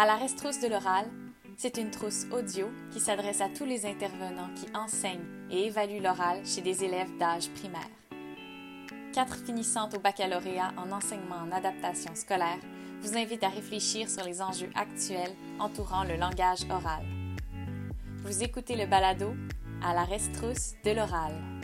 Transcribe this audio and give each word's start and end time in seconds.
À 0.00 0.06
la 0.06 0.16
restrousse 0.16 0.60
de 0.60 0.66
l'oral, 0.66 1.04
c'est 1.58 1.76
une 1.76 1.90
trousse 1.90 2.24
audio 2.32 2.70
qui 2.90 3.00
s'adresse 3.00 3.42
à 3.42 3.50
tous 3.50 3.66
les 3.66 3.84
intervenants 3.84 4.48
qui 4.56 4.66
enseignent 4.74 5.26
et 5.50 5.66
évaluent 5.66 6.00
l'oral 6.00 6.40
chez 6.46 6.62
des 6.62 6.82
élèves 6.84 7.18
d'âge 7.18 7.50
primaire. 7.50 7.82
Quatre 9.12 9.36
finissantes 9.44 9.92
au 9.92 10.00
baccalauréat 10.00 10.72
en 10.78 10.90
enseignement 10.90 11.42
en 11.46 11.52
adaptation 11.52 12.14
scolaire 12.14 12.60
vous 13.02 13.14
invitent 13.14 13.44
à 13.44 13.50
réfléchir 13.50 14.08
sur 14.08 14.24
les 14.24 14.40
enjeux 14.40 14.70
actuels 14.74 15.34
entourant 15.58 16.04
le 16.04 16.16
langage 16.16 16.64
oral. 16.70 17.04
Vous 18.24 18.42
écoutez 18.42 18.76
le 18.76 18.86
balado 18.86 19.34
à 19.84 19.92
la 19.92 20.04
restrousse 20.04 20.76
de 20.82 20.92
l'oral. 20.92 21.59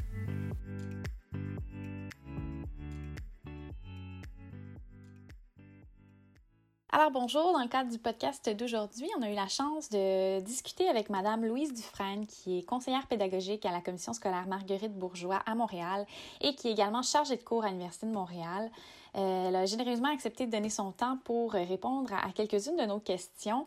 Alors 6.98 7.10
bonjour, 7.10 7.52
dans 7.52 7.60
le 7.60 7.68
cadre 7.68 7.90
du 7.90 7.98
podcast 7.98 8.48
d'aujourd'hui, 8.56 9.06
on 9.18 9.22
a 9.22 9.28
eu 9.28 9.34
la 9.34 9.48
chance 9.48 9.90
de 9.90 10.40
discuter 10.40 10.88
avec 10.88 11.10
Madame 11.10 11.44
Louise 11.44 11.74
Dufresne, 11.74 12.26
qui 12.26 12.60
est 12.60 12.62
conseillère 12.62 13.06
pédagogique 13.06 13.66
à 13.66 13.70
la 13.70 13.82
commission 13.82 14.14
scolaire 14.14 14.46
Marguerite 14.46 14.94
Bourgeois 14.94 15.42
à 15.44 15.54
Montréal 15.54 16.06
et 16.40 16.54
qui 16.54 16.68
est 16.68 16.72
également 16.72 17.02
chargée 17.02 17.36
de 17.36 17.42
cours 17.42 17.66
à 17.66 17.68
l'Université 17.68 18.06
de 18.06 18.12
Montréal. 18.12 18.70
Euh, 19.14 19.48
elle 19.48 19.56
a 19.56 19.66
généreusement 19.66 20.10
accepté 20.10 20.46
de 20.46 20.50
donner 20.52 20.70
son 20.70 20.90
temps 20.90 21.18
pour 21.22 21.52
répondre 21.52 22.14
à 22.14 22.32
quelques-unes 22.32 22.76
de 22.76 22.86
nos 22.86 22.98
questions. 22.98 23.66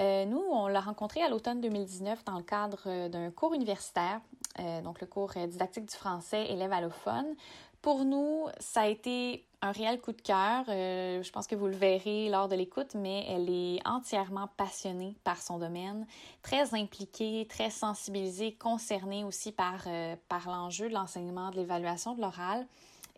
Euh, 0.00 0.24
nous, 0.24 0.42
on 0.50 0.66
l'a 0.66 0.80
rencontrée 0.80 1.22
à 1.22 1.28
l'automne 1.28 1.60
2019 1.60 2.24
dans 2.24 2.38
le 2.38 2.42
cadre 2.42 3.06
d'un 3.06 3.30
cours 3.30 3.54
universitaire, 3.54 4.20
euh, 4.58 4.82
donc 4.82 5.00
le 5.00 5.06
cours 5.06 5.30
didactique 5.46 5.84
du 5.84 5.94
français 5.94 6.50
élève 6.50 6.72
allophone. 6.72 7.36
Pour 7.84 8.06
nous, 8.06 8.46
ça 8.60 8.80
a 8.80 8.86
été 8.86 9.44
un 9.60 9.70
réel 9.70 10.00
coup 10.00 10.12
de 10.12 10.22
cœur. 10.22 10.64
Euh, 10.68 11.22
je 11.22 11.30
pense 11.30 11.46
que 11.46 11.54
vous 11.54 11.66
le 11.66 11.76
verrez 11.76 12.30
lors 12.30 12.48
de 12.48 12.56
l'écoute, 12.56 12.94
mais 12.94 13.26
elle 13.28 13.50
est 13.50 13.86
entièrement 13.86 14.48
passionnée 14.56 15.18
par 15.22 15.36
son 15.42 15.58
domaine, 15.58 16.06
très 16.40 16.74
impliquée, 16.74 17.46
très 17.46 17.68
sensibilisée, 17.68 18.54
concernée 18.54 19.22
aussi 19.22 19.52
par, 19.52 19.82
euh, 19.86 20.16
par 20.30 20.48
l'enjeu 20.48 20.88
de 20.88 20.94
l'enseignement, 20.94 21.50
de 21.50 21.56
l'évaluation 21.56 22.14
de 22.14 22.22
l'oral. 22.22 22.66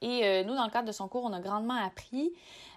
Et 0.03 0.25
euh, 0.25 0.45
nous, 0.45 0.55
dans 0.55 0.65
le 0.65 0.71
cadre 0.71 0.87
de 0.87 0.93
son 0.93 1.09
cours, 1.09 1.25
on 1.25 1.33
a 1.33 1.41
grandement 1.41 1.83
appris. 1.83 2.33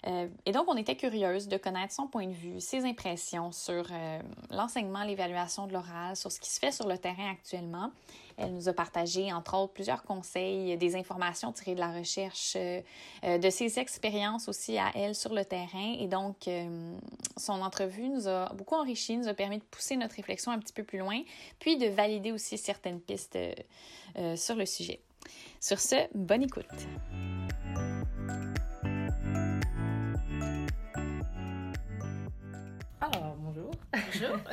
Euh, 0.07 0.27
et 0.45 0.53
donc, 0.53 0.65
on 0.69 0.77
était 0.77 0.95
curieuse 0.95 1.49
de 1.49 1.57
connaître 1.57 1.93
son 1.93 2.07
point 2.07 2.27
de 2.27 2.33
vue, 2.33 2.61
ses 2.61 2.85
impressions 2.85 3.51
sur 3.51 3.85
euh, 3.91 4.21
l'enseignement, 4.51 5.03
l'évaluation 5.03 5.67
de 5.67 5.73
l'oral, 5.73 6.15
sur 6.15 6.31
ce 6.31 6.39
qui 6.39 6.49
se 6.49 6.59
fait 6.59 6.71
sur 6.71 6.87
le 6.87 6.97
terrain 6.97 7.31
actuellement. 7.31 7.91
Elle 8.37 8.53
nous 8.53 8.69
a 8.69 8.73
partagé, 8.73 9.33
entre 9.33 9.57
autres, 9.57 9.73
plusieurs 9.73 10.03
conseils, 10.03 10.77
des 10.77 10.95
informations 10.95 11.51
tirées 11.51 11.75
de 11.75 11.81
la 11.81 11.91
recherche, 11.91 12.55
de 12.55 13.49
ses 13.49 13.79
expériences 13.79 14.47
aussi 14.47 14.77
à 14.77 14.91
elle 14.95 15.13
sur 15.13 15.33
le 15.33 15.43
terrain. 15.43 15.95
Et 15.99 16.07
donc, 16.07 16.49
son 17.35 17.61
entrevue 17.61 18.07
nous 18.07 18.29
a 18.29 18.45
beaucoup 18.53 18.75
enrichi, 18.75 19.17
nous 19.17 19.27
a 19.27 19.33
permis 19.33 19.57
de 19.57 19.63
pousser 19.63 19.97
notre 19.97 20.15
réflexion 20.15 20.53
un 20.53 20.59
petit 20.59 20.71
peu 20.71 20.83
plus 20.83 20.99
loin, 20.99 21.19
puis 21.59 21.75
de 21.75 21.87
valider 21.87 22.31
aussi 22.31 22.57
certaines 22.57 23.01
pistes 23.01 23.37
sur 24.37 24.55
le 24.55 24.65
sujet. 24.65 25.01
Sur 25.59 25.79
ce, 25.79 25.95
bonne 26.15 26.43
écoute. 26.43 26.65
Alors, 33.01 33.35
bonjour. 33.37 33.71
Bonjour. 33.93 34.37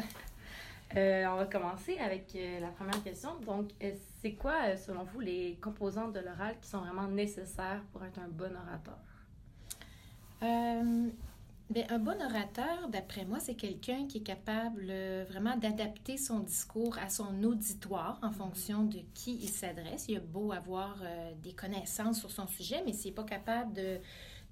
Euh, 0.97 1.27
on 1.27 1.37
va 1.37 1.47
commencer 1.47 1.99
avec 1.99 2.35
euh, 2.37 2.61
la 2.61 2.69
première 2.69 3.03
question. 3.03 3.31
Donc, 3.45 3.71
euh, 3.83 3.93
c'est 4.23 4.33
quoi, 4.33 4.77
selon 4.77 5.03
vous, 5.03 5.21
les 5.21 5.59
composantes 5.61 6.13
de 6.13 6.21
l'oral 6.21 6.57
qui 6.61 6.69
sont 6.69 6.79
vraiment 6.79 7.09
nécessaires 7.09 7.83
pour 7.93 8.05
être 8.05 8.19
un 8.19 8.29
bon 8.29 8.53
orateur? 8.55 8.97
Bien, 11.69 11.85
un 11.91 11.99
bon 11.99 12.17
orateur, 12.23 12.89
d'après 12.91 13.25
moi, 13.25 13.41
c'est 13.41 13.57
quelqu'un 13.57 14.07
qui 14.07 14.19
est 14.19 14.23
capable 14.23 14.93
vraiment 15.29 15.57
d'adapter 15.57 16.17
son 16.17 16.39
discours 16.39 16.97
à 16.99 17.09
son 17.09 17.43
auditoire 17.43 18.21
en 18.23 18.31
fonction 18.31 18.85
de 18.85 19.01
qui 19.15 19.35
il 19.35 19.49
s'adresse. 19.49 20.07
Il 20.09 20.17
a 20.17 20.21
beau 20.21 20.53
avoir 20.53 20.99
des 21.43 21.53
connaissances 21.53 22.21
sur 22.21 22.31
son 22.31 22.47
sujet, 22.47 22.83
mais 22.87 22.93
s'il 22.93 23.11
n'est 23.11 23.17
pas 23.17 23.25
capable 23.25 23.73
de, 23.73 23.99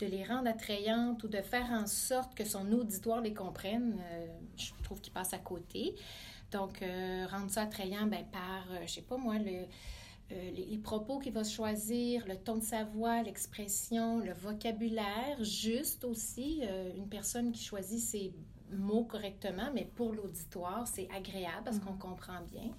de, 0.00 0.06
les 0.06 0.25
rendre 0.25 0.49
attrayantes 0.49 1.22
ou 1.22 1.28
de 1.28 1.41
faire 1.41 1.71
en 1.71 1.87
sorte 1.87 2.34
que 2.34 2.44
son 2.44 2.72
auditoire 2.72 3.21
les 3.21 3.33
comprenne, 3.33 3.97
je 4.56 4.72
trouve 4.83 5.00
qu'il 5.00 5.12
passe 5.12 5.33
à 5.33 5.38
côté. 5.38 5.94
Donc, 6.55 6.83
euh, 6.83 7.27
rendre 7.31 7.50
ça 7.50 7.62
attrayant 7.62 8.06
ben, 8.06 8.25
par, 8.31 8.67
euh, 8.71 8.87
je 8.87 8.93
sais 8.93 9.03
pas 9.03 9.17
moi, 9.17 9.34
le, 9.38 9.67
euh, 10.33 10.51
les, 10.51 10.79
propos 10.79 11.19
qu'il 11.19 11.33
va 11.33 11.45
choisir, 11.45 12.27
le 12.27 12.37
ton 12.37 12.57
de 12.57 12.62
sa 12.62 12.85
voix, 12.85 13.23
l'expression, 13.23 14.19
le 14.19 14.33
vocabulaire, 14.33 15.43
juste 15.43 16.05
aussi, 16.05 16.62
une 16.97 17.09
personne 17.09 17.53
qui 17.53 17.62
choisit 17.62 18.01
ses 18.01 18.33
mots 18.71 19.05
correctement, 19.05 19.71
mais 19.75 19.89
pour 19.95 20.12
l'auditoire, 20.12 20.87
c'est 20.87 21.09
agréable 21.15 21.65
parce 21.65 21.79
qu'on 21.79 21.97
comprend 21.97 22.41
bien. 22.51 22.71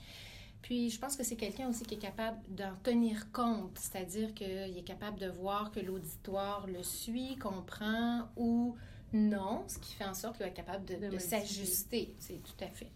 Puis, 0.61 0.89
je 0.89 0.99
pense 0.99 1.15
que 1.15 1.23
c'est 1.23 1.35
quelqu'un 1.35 1.69
aussi 1.69 1.83
qui 1.83 1.93
est 1.93 1.99
capable 1.99 2.39
d'en 2.49 2.75
tenir 2.81 3.31
compte, 3.31 3.77
c'est-à-dire 3.77 4.33
qu'il 4.33 4.75
est 4.75 4.85
capable 4.85 5.19
de 5.19 5.27
voir 5.27 5.71
que 5.71 5.79
l'auditoire 5.79 6.65
le 6.65 6.81
suit, 6.81 7.35
comprend 7.35 8.27
ou 8.35 8.75
non, 9.13 9.63
ce 9.67 9.77
qui 9.77 9.93
fait 9.93 10.05
en 10.05 10.15
sorte 10.15 10.37
qu'il 10.37 10.47
est 10.47 10.53
capable 10.53 10.85
de, 10.85 11.09
de 11.11 11.19
s'ajuster. 11.19 12.15
C'est 12.19 12.41
tout 12.41 12.63
à 12.63 12.67
fait. 12.67 12.89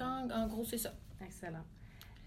En, 0.00 0.46
gros, 0.46 0.64
c'est 0.64 0.78
ça. 0.78 0.94
Excellent. 1.20 1.64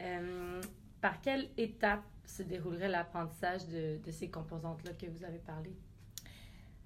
Euh, 0.01 0.61
par 1.01 1.21
quelle 1.21 1.49
étape 1.57 2.03
se 2.25 2.43
déroulerait 2.43 2.89
l'apprentissage 2.89 3.67
de, 3.67 3.99
de, 4.03 4.11
ces 4.11 4.29
composantes-là 4.29 4.91
que 4.93 5.05
vous 5.05 5.23
avez 5.23 5.39
parlé? 5.39 5.71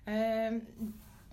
Euh, 0.08 0.60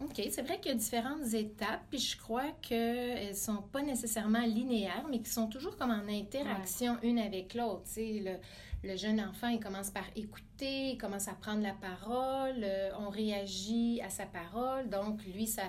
OK, 0.01 0.23
c'est 0.31 0.43
vrai 0.43 0.61
qu'il 0.61 0.73
y 0.73 0.75
a 0.75 0.79
différentes 0.79 1.35
étapes, 1.35 1.83
puis 1.91 1.99
je 1.99 2.17
crois 2.17 2.53
qu'elles 2.63 3.31
ne 3.31 3.35
sont 3.35 3.63
pas 3.73 3.83
nécessairement 3.83 4.45
linéaires, 4.45 5.07
mais 5.11 5.21
qui 5.21 5.31
sont 5.31 5.49
toujours 5.49 5.77
comme 5.77 5.91
en 5.91 6.09
interaction 6.09 6.97
une 7.03 7.19
avec 7.19 7.55
l'autre. 7.55 7.83
Le, 7.97 8.37
le 8.85 8.97
jeune 8.97 9.21
enfant, 9.21 9.49
il 9.49 9.59
commence 9.59 9.91
par 9.91 10.05
écouter, 10.15 10.91
il 10.91 10.99
commence 10.99 11.27
à 11.27 11.35
prendre 11.35 11.63
la 11.63 11.75
parole, 11.75 12.63
euh, 12.63 12.91
on 13.01 13.09
réagit 13.09 14.01
à 14.03 14.09
sa 14.09 14.25
parole, 14.25 14.89
donc 14.89 15.25
lui, 15.35 15.49
ça, 15.49 15.65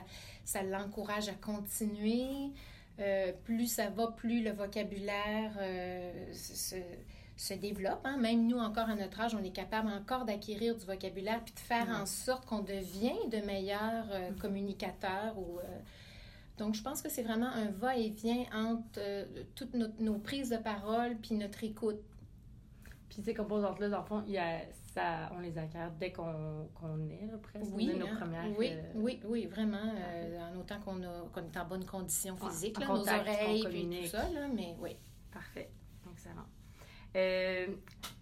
ça 0.46 0.62
l'encourage 0.62 1.28
à 1.28 1.34
continuer. 1.34 2.52
Euh, 3.00 3.32
plus 3.46 3.68
ça 3.68 3.90
va, 3.90 4.08
plus 4.08 4.44
le 4.44 4.52
vocabulaire 4.52 5.54
euh, 5.60 6.34
se, 6.34 7.54
développe. 7.54 8.02
Hein. 8.04 8.18
Même 8.18 8.48
nous, 8.48 8.58
encore 8.58 8.90
à 8.90 8.96
notre 8.96 9.22
âge, 9.22 9.36
on 9.36 9.44
est 9.44 9.56
capable 9.56 9.90
encore 9.90 10.26
d'acquérir 10.26 10.76
du 10.76 10.86
vocabulaire 10.86 11.42
puis 11.44 11.54
de 11.54 11.60
faire 11.60 11.88
en 11.90 12.06
sorte 12.06 12.46
qu'on 12.46 12.60
devient 12.60 13.16
de 13.32 13.38
meilleurs 13.46 14.12
euh, 14.12 14.32
communicateurs. 14.42 15.38
Ou, 15.38 15.60
donc, 16.58 16.76
je 16.76 16.82
pense 16.82 17.02
que 17.02 17.10
c'est 17.10 17.24
vraiment 17.24 17.48
un 17.48 17.72
va-et-vient 17.72 18.44
entre 18.54 19.00
toutes 19.56 19.74
nos, 19.74 20.18
prises 20.18 20.50
de 20.50 20.58
parole 20.58 21.16
puis 21.22 21.36
notre 21.36 21.64
écoute. 21.64 22.02
Puis 23.10 23.24
ces 23.24 23.34
composantes-là, 23.34 23.90
dans 23.90 24.02
le 24.02 24.06
fond, 24.06 24.24
il 24.28 24.34
y 24.34 24.38
a, 24.38 24.60
ça, 24.94 25.32
on 25.36 25.40
les 25.40 25.58
acquiert 25.58 25.92
dès 26.00 26.12
qu'on 26.12 26.30
est, 27.10 27.26
là, 27.26 27.38
presque. 27.42 27.72
Oui, 27.74 27.88
nos 27.98 28.06
hein. 28.06 28.16
premières, 28.16 28.46
oui, 28.58 28.70
euh, 28.72 28.82
oui, 28.96 29.20
oui, 29.26 29.46
vraiment. 29.48 29.78
Euh, 29.78 30.52
en 30.52 30.60
autant 30.60 30.80
qu'on 30.80 31.02
est 31.02 31.58
en 31.58 31.66
bonne 31.66 31.86
condition 31.86 32.36
physique, 32.38 32.80
là, 32.80 32.88
nos 32.88 33.02
oreilles, 33.02 33.66
puis 33.68 34.02
tout 34.04 34.08
ça, 34.08 34.30
là, 34.30 34.48
mais 34.54 34.76
oui. 34.80 34.96
Parfait. 35.32 35.72
Excellent. 36.12 36.46
Euh, 37.16 37.68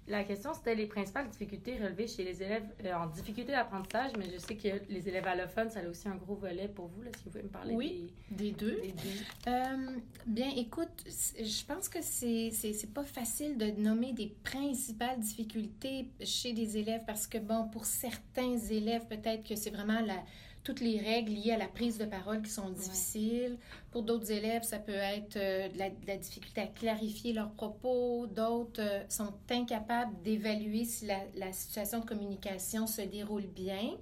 la 0.08 0.24
question, 0.24 0.54
c'était 0.54 0.76
les 0.76 0.86
principales 0.86 1.28
difficultés 1.28 1.76
relevées 1.76 2.08
chez 2.08 2.24
les 2.24 2.42
élèves 2.42 2.64
euh, 2.86 2.94
en 2.94 3.08
difficulté 3.08 3.52
d'apprentissage, 3.52 4.12
mais 4.18 4.30
je 4.34 4.38
sais 4.38 4.56
que 4.56 4.70
les 4.90 5.10
élèves 5.10 5.28
allophones, 5.28 5.70
ça 5.70 5.82
a 5.82 5.88
aussi 5.88 6.08
un 6.08 6.16
gros 6.16 6.36
volet 6.36 6.70
pour 6.70 6.88
vous. 6.88 7.04
Est-ce 7.04 7.18
que 7.18 7.24
vous 7.26 7.30
pouvez 7.32 7.44
me 7.44 7.50
parler 7.50 7.76
oui, 7.76 8.14
des, 8.32 8.52
deux? 8.52 8.80
Des 8.80 8.94
deux. 8.94 9.50
Euh, 9.50 9.98
bien, 10.26 10.50
écoute, 10.56 11.04
je 11.06 11.66
pense 11.66 11.90
que 11.90 12.00
c'est, 12.02 12.52
c'est, 12.52 12.94
pas 12.94 13.04
facile 13.04 13.58
de 13.58 13.66
nommer 13.72 14.14
des 14.14 14.34
principales 14.46 15.20
difficultés 15.20 16.08
chez 16.24 16.54
des 16.54 16.78
élèves 16.78 17.02
parce 17.06 17.28
que, 17.28 17.38
bon, 17.38 17.68
pour 17.68 17.86
certains 17.86 18.58
élèves, 18.58 19.06
peut-être 19.08 19.44
que 19.44 19.56
c'est 19.56 19.72
vraiment 19.72 20.00
la 20.00 20.24
toutes 20.68 20.82
les 20.82 21.00
règles 21.00 21.32
liées 21.32 21.54
à 21.54 21.58
la 21.58 21.70
prise 21.70 21.98
de 21.98 22.04
parole 22.04 22.42
qui 22.42 22.50
sont 22.50 22.70
difficiles. 22.70 23.58
Pour 23.90 24.04
d'autres 24.04 24.30
élèves, 24.34 24.64
ça 24.64 24.80
peut 24.80 24.92
être 24.92 25.38
euh, 25.38 25.70
de, 25.70 25.78
la, 25.78 26.18
difficulté 26.18 26.60
à 26.60 26.68
clarifier 26.68 27.32
leurs 27.32 27.52
propos. 27.52 28.28
D'autres 28.28 28.82
euh, 28.82 29.02
sont 29.08 29.34
incapables 29.50 30.22
d'évaluer 30.24 30.84
si 30.84 31.08
la, 31.08 31.54
situation 31.54 32.02
de 32.02 32.06
communication 32.06 32.86
se 32.86 33.00
déroule 33.00 33.48
bien. 33.48 33.96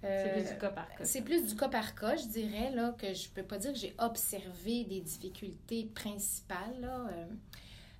c'est 0.00 0.32
plus 0.32 0.52
du 0.54 0.58
cas 0.58 0.70
par 0.70 0.88
cas. 0.88 1.04
C'est 1.04 1.20
plus 1.20 1.46
du 1.46 1.54
cas 1.54 1.68
par 1.68 1.94
cas, 1.94 2.16
je 2.16 2.28
dirais, 2.28 2.70
là, 2.70 2.96
que 2.96 3.12
je 3.12 3.28
peux 3.28 3.42
pas 3.42 3.58
dire 3.58 3.74
que 3.74 3.78
j'ai 3.78 3.94
observé 3.98 4.84
des 4.84 5.02
difficultés 5.02 5.90
principales. 5.94 6.80
Là. 6.80 7.10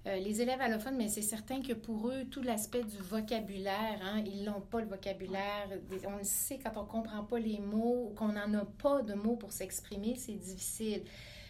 Euh, 0.06 0.16
les 0.18 0.42
élèves 0.42 0.60
allophones, 0.60 0.96
mais 0.96 1.08
c'est 1.08 1.22
certain 1.22 1.62
que 1.62 1.72
pour 1.72 2.08
eux, 2.08 2.24
tout 2.30 2.42
l'aspect 2.42 2.82
du 2.82 2.98
vocabulaire, 2.98 3.98
hein, 4.02 4.22
ils 4.26 4.44
n'ont 4.44 4.60
pas 4.60 4.80
le 4.80 4.86
vocabulaire. 4.86 5.68
On 6.06 6.18
le 6.18 6.24
sait 6.24 6.58
quand 6.62 6.72
on 6.76 6.82
ne 6.82 6.88
comprend 6.88 7.24
pas 7.24 7.38
les 7.38 7.58
mots 7.58 8.10
ou 8.10 8.14
qu'on 8.14 8.28
n'en 8.28 8.52
a 8.52 8.64
pas 8.66 9.00
de 9.00 9.14
mots 9.14 9.36
pour 9.36 9.52
s'exprimer, 9.52 10.14
c'est 10.16 10.34
difficile. 10.34 11.04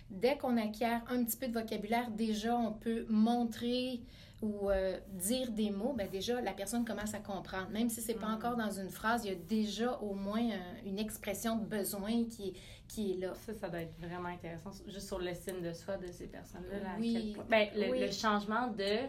Dès 0.08 0.36
qu'on 0.36 0.56
acquiert 0.56 1.02
un 1.08 1.24
petit 1.24 1.36
peu 1.36 1.48
de 1.48 1.52
vocabulaire, 1.58 2.10
déjà, 2.12 2.56
on 2.56 2.72
peut 2.72 3.06
montrer 3.08 4.02
ou 4.42 4.70
euh, 4.70 4.98
dire 5.10 5.50
des 5.50 5.70
mots, 5.70 5.94
ben 5.96 6.08
déjà, 6.08 6.40
la 6.40 6.52
personne 6.52 6.84
commence 6.84 7.14
à 7.14 7.18
comprendre. 7.18 7.70
Même 7.70 7.88
si 7.88 8.02
c'est 8.02 8.14
pas 8.14 8.28
Mm. 8.28 8.34
encore 8.34 8.56
dans 8.56 8.70
une 8.70 8.90
phrase, 8.90 9.24
il 9.24 9.30
y 9.30 9.32
a 9.32 9.36
déjà 9.36 9.98
au 10.00 10.12
moins 10.14 10.42
euh, 10.50 10.56
une 10.86 10.98
expression 10.98 11.56
de 11.56 11.64
besoin 11.64 12.24
qui, 12.26 12.48
est- 12.48 12.54
qui 12.88 13.12
est 13.12 13.16
là. 13.16 13.34
Ça, 13.34 13.54
ça 13.54 13.68
doit 13.68 13.80
être 13.82 13.98
vraiment 13.98 14.28
intéressant, 14.28 14.70
juste 14.86 15.06
sur 15.08 15.18
l'estime 15.18 15.60
de 15.62 15.72
soi 15.72 15.96
de 15.96 16.06
ces 16.08 16.26
personnes-là. 16.26 16.78
là, 16.80 16.88
Oui, 16.98 17.36
Ben, 17.48 17.68
le, 17.74 17.90
oui. 17.90 18.00
le 18.00 18.10
changement 18.10 18.68
de 18.68 19.06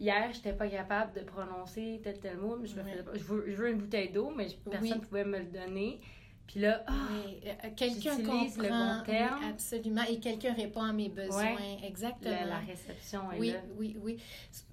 hier, 0.00 0.30
j'étais 0.32 0.52
pas 0.52 0.68
capable 0.68 1.12
de 1.14 1.20
prononcer 1.20 2.00
tel 2.02 2.18
tel 2.18 2.36
mot, 2.38 2.56
mais 2.56 2.66
je, 2.66 2.76
me 2.76 2.82
faisais 2.82 3.02
pas- 3.02 3.14
je, 3.14 3.22
veux, 3.24 3.44
je 3.48 3.56
veux 3.56 3.70
une 3.70 3.78
bouteille 3.78 4.10
d'eau, 4.10 4.30
mais 4.36 4.48
personne 4.68 4.92
Oui. 4.92 5.00
pouvait 5.08 5.24
me 5.24 5.38
le 5.38 5.44
donner. 5.46 6.00
Puis 6.46 6.60
là, 6.60 6.84
ah, 6.86 6.92
Oui, 7.10 7.38
euh, 7.46 7.68
quelqu'un 7.74 8.16
comprend. 8.16 8.42
le 8.44 8.68
bon 8.68 9.04
terme. 9.06 9.38
oui, 9.40 9.48
absolument. 9.48 10.02
Et 10.10 10.18
quelqu'un 10.18 10.52
répond 10.52 10.82
à 10.82 10.92
mes 10.92 11.08
besoins. 11.08 11.56
Exactement. 11.82 12.30
la, 12.30 12.44
la 12.44 12.58
réception 12.58 13.32
est 13.32 13.38
Oui, 13.38 13.50
là. 13.52 13.60
oui, 13.78 13.96
oui. 14.02 14.18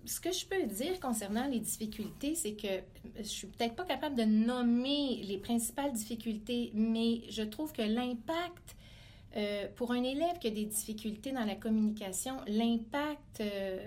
Ce 0.05 0.19
que 0.19 0.31
je 0.31 0.45
peux 0.45 0.63
dire 0.65 0.99
concernant 0.99 1.47
les 1.47 1.59
difficultés, 1.59 2.35
c'est 2.35 2.53
que 2.53 2.67
je 3.17 3.23
suis 3.23 3.47
peut-être 3.47 3.75
pas 3.75 3.85
capable 3.85 4.15
de 4.15 4.23
nommer 4.23 5.21
les 5.23 5.37
principales 5.37 5.93
difficultés, 5.93 6.71
mais 6.73 7.21
je 7.29 7.43
trouve 7.43 7.71
que 7.71 7.81
l'impact 7.83 8.75
euh, 9.37 9.67
pour 9.75 9.91
un 9.91 10.03
élève 10.03 10.37
qui 10.39 10.47
a 10.47 10.51
des 10.51 10.65
difficultés 10.65 11.31
dans 11.31 11.45
la 11.45 11.55
communication, 11.55 12.33
l'impact 12.47 13.41
euh, 13.41 13.77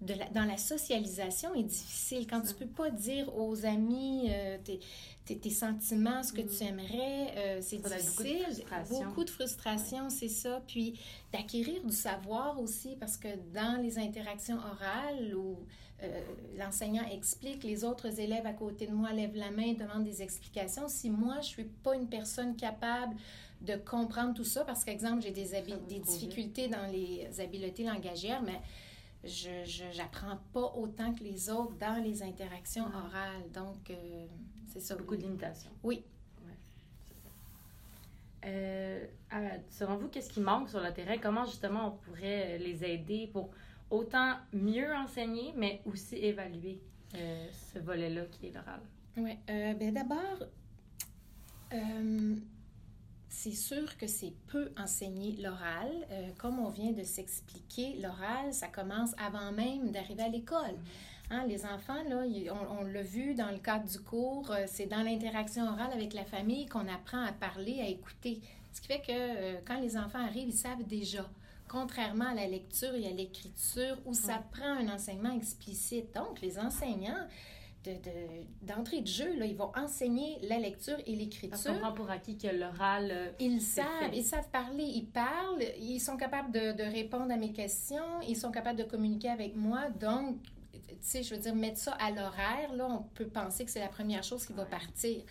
de 0.00 0.14
la- 0.14 0.28
dans 0.30 0.44
la 0.44 0.56
socialisation 0.56 1.54
est 1.54 1.64
difficile. 1.64 2.26
Quand 2.28 2.40
tu 2.40 2.48
Ça. 2.48 2.54
peux 2.54 2.66
pas 2.68 2.90
dire 2.90 3.34
aux 3.36 3.64
amis 3.66 4.28
euh, 4.30 4.56
tes, 4.62 4.78
tes- 5.24 5.38
tes 5.38 5.50
sentiments, 5.50 6.22
ce 6.22 6.32
que 6.32 6.42
Mm. 6.42 6.48
tu 6.48 6.64
aimerais, 6.64 7.34
euh, 7.36 7.58
c'est 7.60 7.78
beaucoup 7.78 7.88
de 7.90 7.94
difficile. 7.98 8.38
frustration. 8.44 9.04
Beaucoup 9.06 9.24
de 9.24 9.30
frustration, 9.30 10.10
c'est 10.10 10.28
ça. 10.28 10.62
Puis 10.68 10.98
d'acquérir 11.32 11.82
du 11.84 11.92
savoir 11.94 12.60
aussi, 12.60 12.94
parce 13.00 13.16
que 13.16 13.28
dans 13.52 13.82
les 13.82 13.98
interactions 13.98 14.56
orales 14.58 15.34
où 15.34 15.56
euh, 16.00 16.20
l'enseignant 16.56 17.02
explique, 17.10 17.64
les 17.64 17.82
autres 17.82 18.20
élèves 18.20 18.46
à 18.46 18.52
côté 18.52 18.86
de 18.86 18.92
moi 18.92 19.12
lèvent 19.12 19.34
la 19.34 19.50
main, 19.50 19.72
demandent 19.72 20.04
des 20.04 20.22
explications. 20.22 20.86
Si 20.86 21.10
moi, 21.10 21.40
je 21.40 21.48
suis 21.48 21.64
pas 21.64 21.96
une 21.96 22.06
personne 22.08 22.54
capable 22.54 23.16
de 23.62 23.74
comprendre 23.74 24.32
tout 24.32 24.44
ça, 24.44 24.64
parce 24.64 24.84
qu'exemple, 24.84 25.22
j'ai 25.22 25.32
des, 25.32 25.50
des 25.88 25.98
difficultés 25.98 26.68
dans 26.68 26.86
les 26.92 27.26
habiletés 27.40 27.82
langagières, 27.82 28.42
mais 28.42 28.60
je 29.24 29.96
n'apprends 29.98 30.38
pas 30.52 30.72
autant 30.76 31.12
que 31.12 31.24
les 31.24 31.50
autres 31.50 31.76
dans 31.78 32.02
les 32.02 32.22
interactions 32.22 32.88
Mm. 32.88 32.94
orales. 32.94 33.50
Donc, 33.52 33.90
euh, 33.90 34.26
c'est 34.68 34.80
ça. 34.80 34.94
Beaucoup 34.96 35.16
de 35.16 35.22
limitations. 35.22 35.70
Oui. 35.82 36.04
Ouais. 36.46 36.52
Euh, 38.46 39.06
ah, 39.30 39.40
selon 39.70 39.96
vous, 39.96 40.08
qu'est-ce 40.08 40.30
qui 40.32 40.40
manque 40.40 40.68
sur 40.68 40.80
le 40.80 40.92
terrain? 40.92 41.18
Comment 41.18 41.44
justement 41.44 41.88
on 41.88 41.90
pourrait 41.92 42.58
les 42.58 42.84
aider 42.84 43.28
pour 43.32 43.50
autant 43.90 44.36
mieux 44.52 44.94
enseigner, 44.94 45.52
mais 45.56 45.80
aussi 45.86 46.16
évaluer 46.16 46.80
euh, 47.14 47.48
ce 47.74 47.78
volet-là 47.80 48.24
qui 48.26 48.46
est 48.46 48.52
l'oral? 48.52 48.80
Oui. 49.16 49.36
Euh, 49.50 49.74
ben 49.74 49.92
D'abord, 49.92 50.38
c'est 53.28 53.52
sûr 53.52 53.96
que 53.98 54.06
c'est 54.06 54.32
peu 54.48 54.70
enseigner 54.78 55.32
l'oral. 55.42 55.90
Euh, 56.10 56.30
comme 56.38 56.58
on 56.58 56.70
vient 56.70 56.92
de 56.92 57.02
s'expliquer, 57.02 57.98
l'oral, 58.00 58.52
ça 58.52 58.68
commence 58.68 59.10
avant 59.18 59.52
même 59.52 59.90
d'arriver 59.90 60.22
à 60.22 60.28
l'école. 60.28 60.76
Hein, 61.30 61.44
les 61.46 61.66
enfants, 61.66 62.02
là, 62.08 62.24
on 62.80 62.84
l'a 62.84 63.02
vu 63.02 63.34
dans 63.34 63.50
le 63.50 63.58
cadre 63.58 63.86
du 63.86 64.00
cours, 64.00 64.50
euh, 64.50 64.64
c'est 64.66 64.86
dans 64.86 65.02
l'interaction 65.02 65.66
orale 65.66 65.92
avec 65.92 66.14
la 66.14 66.24
famille 66.24 66.66
qu'on 66.66 66.88
apprend 66.88 67.22
à 67.22 67.32
parler, 67.32 67.80
à 67.82 67.86
écouter. 67.86 68.40
Ce 68.72 68.80
qui 68.80 68.86
fait 68.86 69.00
que 69.00 69.10
euh, 69.10 69.60
quand 69.66 69.78
les 69.78 69.98
enfants 69.98 70.24
arrivent, 70.24 70.48
ils 70.48 70.56
savent 70.56 70.84
déjà. 70.84 71.28
Contrairement 71.68 72.28
à 72.30 72.34
la 72.34 72.46
lecture 72.46 72.94
et 72.94 73.08
à 73.08 73.10
l'écriture, 73.10 73.98
où 74.06 74.14
ça 74.14 74.42
prend 74.52 74.72
un 74.72 74.88
enseignement 74.88 75.32
explicite. 75.36 76.14
Donc, 76.14 76.40
les 76.40 76.58
enseignants, 76.58 77.26
de- 77.94 78.10
de- 78.10 78.66
d'entrée 78.74 79.00
de, 79.00 79.06
jeu, 79.06 79.36
là, 79.38 79.46
ils 79.46 79.56
vont 79.56 79.70
enseigner 79.76 80.38
la 80.42 80.58
lecture 80.58 80.96
et 81.06 81.14
l'écriture. 81.16 81.78
prend 81.80 81.92
pour 81.92 82.10
acquis 82.10 82.36
que 82.38 82.48
l'oral, 82.48 83.08
euh, 83.10 83.30
Ils 83.40 83.60
savent, 83.60 83.84
fait. 84.10 84.16
ils 84.16 84.24
savent 84.24 84.48
parler, 84.50 84.84
ils 84.84 85.06
parlent, 85.06 85.62
ils 85.80 86.00
sont 86.00 86.16
capables 86.16 86.50
de, 86.52 86.72
de 86.72 86.82
répondre 86.82 87.32
à 87.32 87.36
mes 87.36 87.52
questions, 87.52 88.20
ils 88.26 88.36
sont 88.36 88.50
capables 88.50 88.78
de 88.78 88.84
communiquer 88.84 89.30
avec 89.30 89.54
moi. 89.56 89.88
Donc, 89.90 90.36
tu 90.72 90.96
sais, 91.00 91.22
je 91.22 91.34
veux 91.34 91.40
dire, 91.40 91.54
mettre 91.54 91.78
ça 91.78 91.92
à 91.92 92.10
l'horaire, 92.10 92.72
là, 92.74 92.88
on 92.90 93.02
peut 93.14 93.28
penser 93.28 93.64
que 93.64 93.70
c'est 93.70 93.80
la 93.80 93.88
première 93.88 94.22
chose 94.22 94.44
qui 94.46 94.52
va 94.52 94.64
partir. 94.64 95.22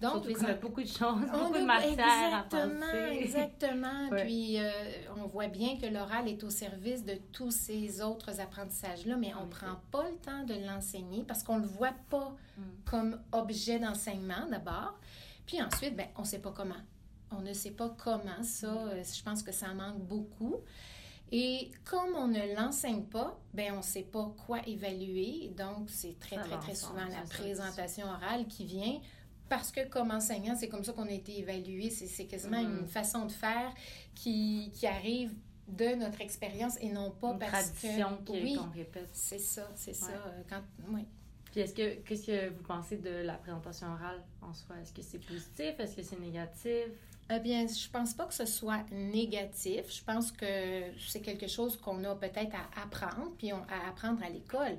Donc, 0.00 0.24
surtout 0.24 0.32
qu'on 0.40 0.46
a 0.46 0.54
beaucoup 0.54 0.82
de 0.82 0.86
choses, 0.88 1.00
on 1.32 1.38
beaucoup 1.48 1.58
de 1.58 1.64
matière 1.64 1.98
à 2.34 2.44
exactement, 2.44 2.80
penser. 2.80 3.18
Exactement. 3.20 4.08
Ouais. 4.10 4.24
Puis, 4.24 4.58
euh, 4.58 4.70
on 5.18 5.26
voit 5.26 5.48
bien 5.48 5.76
que 5.78 5.86
l'oral 5.86 6.26
est 6.28 6.42
au 6.42 6.48
service 6.50 7.04
de 7.04 7.14
tous 7.32 7.50
ces 7.50 8.00
autres 8.00 8.40
apprentissages-là, 8.40 9.16
mais 9.16 9.32
on 9.34 9.44
ne 9.44 9.50
prend 9.50 9.76
pas 9.90 10.04
le 10.08 10.16
temps 10.16 10.44
de 10.44 10.54
l'enseigner 10.66 11.22
parce 11.24 11.42
qu'on 11.42 11.56
ne 11.58 11.62
le 11.62 11.68
voit 11.68 11.94
pas 12.08 12.34
Mm. 12.56 12.62
comme 12.84 13.20
objet 13.32 13.78
d'enseignement 13.78 14.46
d'abord. 14.50 14.98
Puis 15.46 15.60
ensuite, 15.62 15.96
ben, 15.96 16.06
on 16.16 16.22
ne 16.22 16.26
sait 16.26 16.38
pas 16.40 16.52
comment. 16.52 16.74
On 17.30 17.40
ne 17.42 17.52
sait 17.52 17.70
pas 17.70 17.94
comment. 17.96 18.42
Ça, 18.42 18.70
Mm. 18.72 18.88
euh, 18.88 19.02
je 19.04 19.22
pense 19.22 19.42
que 19.42 19.52
ça 19.52 19.72
manque 19.74 19.98
beaucoup. 20.00 20.56
Et 21.32 21.70
comme 21.84 22.16
on 22.16 22.26
ne 22.26 22.56
l'enseigne 22.56 23.04
pas, 23.04 23.38
ben 23.54 23.72
on 23.74 23.78
ne 23.78 23.82
sait 23.82 24.02
pas 24.02 24.32
quoi 24.46 24.58
évaluer. 24.66 25.52
Donc, 25.56 25.88
c'est 25.88 26.18
très, 26.18 26.36
Ça 26.36 26.42
très, 26.42 26.58
très 26.58 26.74
souvent 26.74 27.04
la 27.04 27.24
c'est 27.26 27.32
ça. 27.36 27.38
présentation 27.42 28.06
orale 28.08 28.46
qui 28.48 28.64
vient. 28.64 28.98
Parce 29.50 29.70
que 29.72 29.86
comme 29.88 30.10
enseignant, 30.12 30.54
c'est 30.56 30.68
comme 30.68 30.84
ça 30.84 30.92
qu'on 30.94 31.06
a 31.08 31.12
été 31.12 31.38
évalué. 31.40 31.90
C'est 31.90 32.24
quasiment 32.24 32.62
Mhm. 32.62 32.78
une 32.82 32.86
façon 32.88 33.26
de 33.26 33.32
faire 33.32 33.74
qui, 34.14 34.70
qui 34.72 34.86
arrive 34.86 35.34
de 35.68 35.94
notre 35.96 36.20
expérience 36.22 36.76
et 36.80 36.88
non 36.88 37.10
pas 37.10 37.32
Une 37.32 37.38
parce 37.40 37.50
tradition 37.72 38.16
que... 38.24 38.32
qui- 38.32 38.42
Oui, 38.42 38.54
qu'on 38.56 38.70
répète. 38.70 39.08
c'est 39.12 39.38
ça, 39.40 39.68
c'est 39.76 39.92
ça. 39.94 40.06
Ouais. 40.06 40.14
euh, 40.26 40.42
Quand, 40.48 40.62
oui. 40.94 41.04
Puis 41.50 41.60
est-ce 41.62 41.74
que 41.74 41.94
qu'est-ce 42.04 42.26
que 42.28 42.48
vous 42.50 42.62
pensez 42.62 42.96
de 42.98 43.10
la 43.10 43.34
présentation 43.34 43.88
orale 43.88 44.22
en 44.40 44.54
soi? 44.54 44.76
Est-ce 44.82 44.92
que 44.92 45.02
c'est 45.02 45.18
positif? 45.18 45.74
Est-ce 45.80 45.96
que 45.96 46.02
c'est 46.02 46.20
négatif? 46.20 46.86
Eh 47.32 47.38
bien, 47.40 47.66
je 47.66 47.88
pense 47.90 48.14
pas 48.14 48.26
que 48.26 48.34
ce 48.34 48.46
soit 48.46 48.84
négatif. 48.92 49.92
Je 49.92 50.02
pense 50.04 50.30
que 50.32 50.82
c'est 51.08 51.20
quelque 51.22 51.48
chose 51.48 51.76
qu'on 51.76 52.02
a 52.04 52.14
peut-être 52.14 52.54
à 52.54 52.82
apprendre, 52.82 53.32
puis 53.36 53.52
on- 53.52 53.62
à 53.68 53.88
apprendre 53.88 54.22
à 54.24 54.28
l'école. 54.28 54.76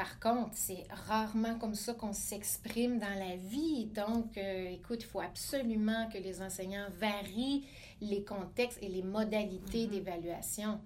Par 0.00 0.18
contre, 0.18 0.52
c'est 0.54 0.84
rarement 1.08 1.58
comme 1.58 1.74
ça 1.74 1.92
qu'on 1.92 2.14
s'exprime 2.14 2.98
dans 2.98 3.18
la 3.18 3.36
vie. 3.36 3.84
Donc, 3.84 4.38
euh, 4.38 4.70
écoute, 4.70 5.00
il 5.02 5.06
faut 5.06 5.20
absolument 5.20 6.08
que 6.08 6.16
les 6.16 6.40
enseignants 6.40 6.86
varient 6.98 7.66
les 8.00 8.24
contextes 8.24 8.78
et 8.80 8.88
les 8.88 9.02
modalités 9.02 9.84
Mhm. 9.84 9.90
d'évaluation. 9.90 10.80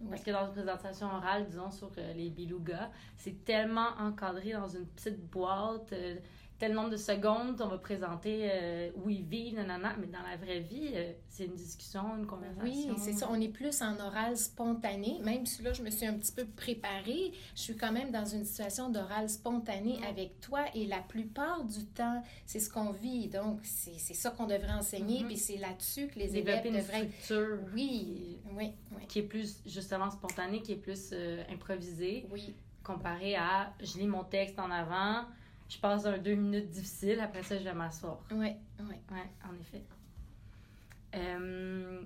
Ouais. 0.00 0.08
Parce 0.10 0.22
que 0.24 0.32
dans 0.32 0.46
une 0.46 0.52
présentation 0.52 1.06
orale, 1.06 1.46
disons, 1.48 1.70
sur 1.70 1.92
euh, 1.96 2.12
les 2.14 2.30
bilougas, 2.30 2.90
c'est 3.16 3.44
tellement 3.44 3.90
encadré 4.00 4.50
dans 4.50 4.66
une 4.66 4.86
petite 4.86 5.20
boîte, 5.30 5.92
euh, 5.92 6.16
tel 6.60 6.74
nombre 6.74 6.90
de 6.90 6.96
secondes, 6.98 7.60
on 7.60 7.68
va 7.68 7.78
présenter 7.78 8.50
euh, 8.52 8.90
où 8.96 9.08
ils 9.08 9.24
vivent, 9.24 9.54
nanana, 9.56 9.96
mais 9.98 10.06
dans 10.06 10.22
la 10.22 10.36
vraie 10.36 10.60
vie, 10.60 10.90
euh, 10.94 11.10
c'est 11.28 11.46
une 11.46 11.54
discussion, 11.54 12.02
une 12.18 12.26
conversation. 12.26 12.62
Oui, 12.64 12.90
c'est 12.98 13.14
ça. 13.14 13.28
On 13.30 13.40
est 13.40 13.48
plus 13.48 13.80
en 13.80 13.98
oral 13.98 14.36
spontané. 14.36 15.18
Même 15.24 15.46
si 15.46 15.62
là, 15.62 15.72
je 15.72 15.82
me 15.82 15.90
suis 15.90 16.04
un 16.06 16.12
petit 16.14 16.32
peu 16.32 16.44
préparée, 16.44 17.32
je 17.56 17.60
suis 17.62 17.76
quand 17.76 17.90
même 17.92 18.10
dans 18.10 18.26
une 18.26 18.44
situation 18.44 18.90
d'oral 18.90 19.30
spontané 19.30 19.98
avec 20.06 20.38
toi. 20.42 20.60
Et 20.74 20.86
la 20.86 20.98
plupart 20.98 21.64
du 21.64 21.86
temps, 21.86 22.22
c'est 22.44 22.60
ce 22.60 22.68
qu'on 22.70 22.90
vit. 22.92 23.28
Donc, 23.28 23.60
c'est 23.64 23.98
ça 24.14 24.30
qu'on 24.30 24.46
devrait 24.46 24.74
enseigner. 24.74 25.20
Mhm. 25.22 25.28
Puis 25.28 25.36
c'est 25.38 25.56
là-dessus 25.56 26.08
que 26.08 26.18
les 26.18 26.28
Développer 26.28 26.50
élèves 26.52 26.66
une 26.66 26.76
devraient 26.80 27.02
être. 27.04 27.22
structure 27.24 27.58
Oui, 27.74 28.38
oui, 28.52 28.72
oui. 28.94 29.06
qui 29.08 29.20
est 29.20 29.22
plus, 29.22 29.62
justement, 29.64 30.10
spontanée, 30.10 30.60
qui 30.60 30.72
est 30.72 30.76
plus 30.76 31.08
euh, 31.14 31.42
improvisée, 31.50 32.26
Oui, 32.30 32.54
comparé 32.84 33.34
à 33.36 33.72
je 33.80 33.96
lis 33.98 34.06
mon 34.06 34.24
texte 34.24 34.58
en 34.58 34.70
avant, 34.70 35.24
je 35.70 35.78
passe 35.78 36.04
un 36.04 36.18
deux 36.18 36.34
minutes 36.34 36.68
difficile, 36.68 37.20
après 37.20 37.42
ça, 37.42 37.56
je 37.56 37.64
vais 37.64 37.72
m'asseoir. 37.72 38.18
oui, 38.32 38.52
oui. 38.80 38.96
Oui, 39.10 39.18
en 39.48 39.54
effet. 39.60 39.82
Euh, 41.14 42.02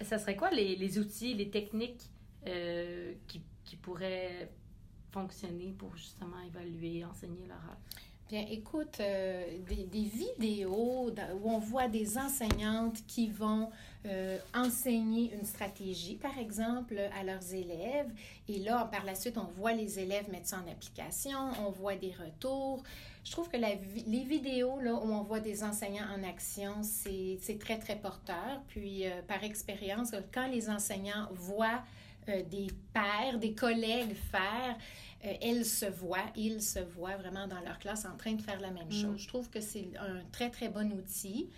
ça 0.00 0.18
serait 0.18 0.36
quoi 0.36 0.50
les, 0.50 0.76
les 0.76 0.98
outils, 0.98 1.34
les 1.34 1.50
techniques 1.50 2.10
euh, 2.46 3.12
qui, 3.28 3.42
qui 3.64 3.76
pourraient 3.76 4.50
fonctionner 5.10 5.74
pour 5.78 5.94
justement 5.96 6.40
évaluer, 6.40 7.04
enseigner 7.04 7.46
l'oral? 7.46 7.76
Bien, 8.32 8.46
écoute, 8.48 8.96
euh, 9.00 9.44
des, 9.68 10.04
vidéos 10.04 11.10
où 11.42 11.50
on 11.50 11.58
voit 11.58 11.88
des 11.88 12.16
enseignantes 12.16 13.04
qui 13.06 13.28
vont 13.28 13.68
euh, 14.06 14.38
enseigner 14.54 15.34
une 15.34 15.44
stratégie, 15.44 16.14
par 16.14 16.38
exemple, 16.38 16.98
à 17.14 17.24
leurs 17.24 17.52
élèves. 17.52 18.10
Et 18.48 18.60
là, 18.60 18.88
par 18.90 19.04
la 19.04 19.16
suite, 19.16 19.36
on 19.36 19.44
voit 19.44 19.74
les 19.74 19.98
élèves 19.98 20.30
mettre 20.30 20.48
ça 20.48 20.62
en 20.66 20.70
application, 20.70 21.50
on 21.60 21.70
voit 21.72 21.96
des 21.96 22.14
retours. 22.18 22.82
Je 23.22 23.32
trouve 23.32 23.50
que 23.50 23.58
les 23.58 24.24
vidéos 24.24 24.80
là, 24.80 24.94
où 24.94 25.12
on 25.12 25.24
voit 25.24 25.40
des 25.40 25.62
enseignants 25.62 26.06
en 26.18 26.26
action, 26.26 26.76
c'est 26.82 27.58
très, 27.60 27.78
très 27.78 27.96
porteur. 27.96 28.62
Puis, 28.68 29.06
euh, 29.06 29.20
par 29.28 29.44
expérience, 29.44 30.12
quand 30.32 30.46
les 30.46 30.70
enseignants 30.70 31.28
voient 31.32 31.82
des 32.26 32.68
pairs, 32.94 33.38
des 33.40 33.52
collègues 33.52 34.14
faire, 34.14 34.78
euh, 35.24 35.32
elles 35.40 35.64
se 35.64 35.86
voient, 35.86 36.30
ils 36.36 36.60
se 36.62 36.78
voient 36.80 37.16
vraiment 37.16 37.46
dans 37.46 37.60
leur 37.60 37.78
classe 37.78 38.04
en 38.04 38.16
train 38.16 38.32
de 38.34 38.42
faire 38.42 38.60
la 38.60 38.70
même 38.70 38.88
Mm. 38.88 38.92
chose. 38.92 39.18
Je 39.20 39.28
trouve 39.28 39.48
que 39.50 39.60
c'est 39.60 39.90
un 39.98 40.20
très, 40.32 40.50
très 40.50 40.68
bon 40.68 40.90
outil. 40.92 41.48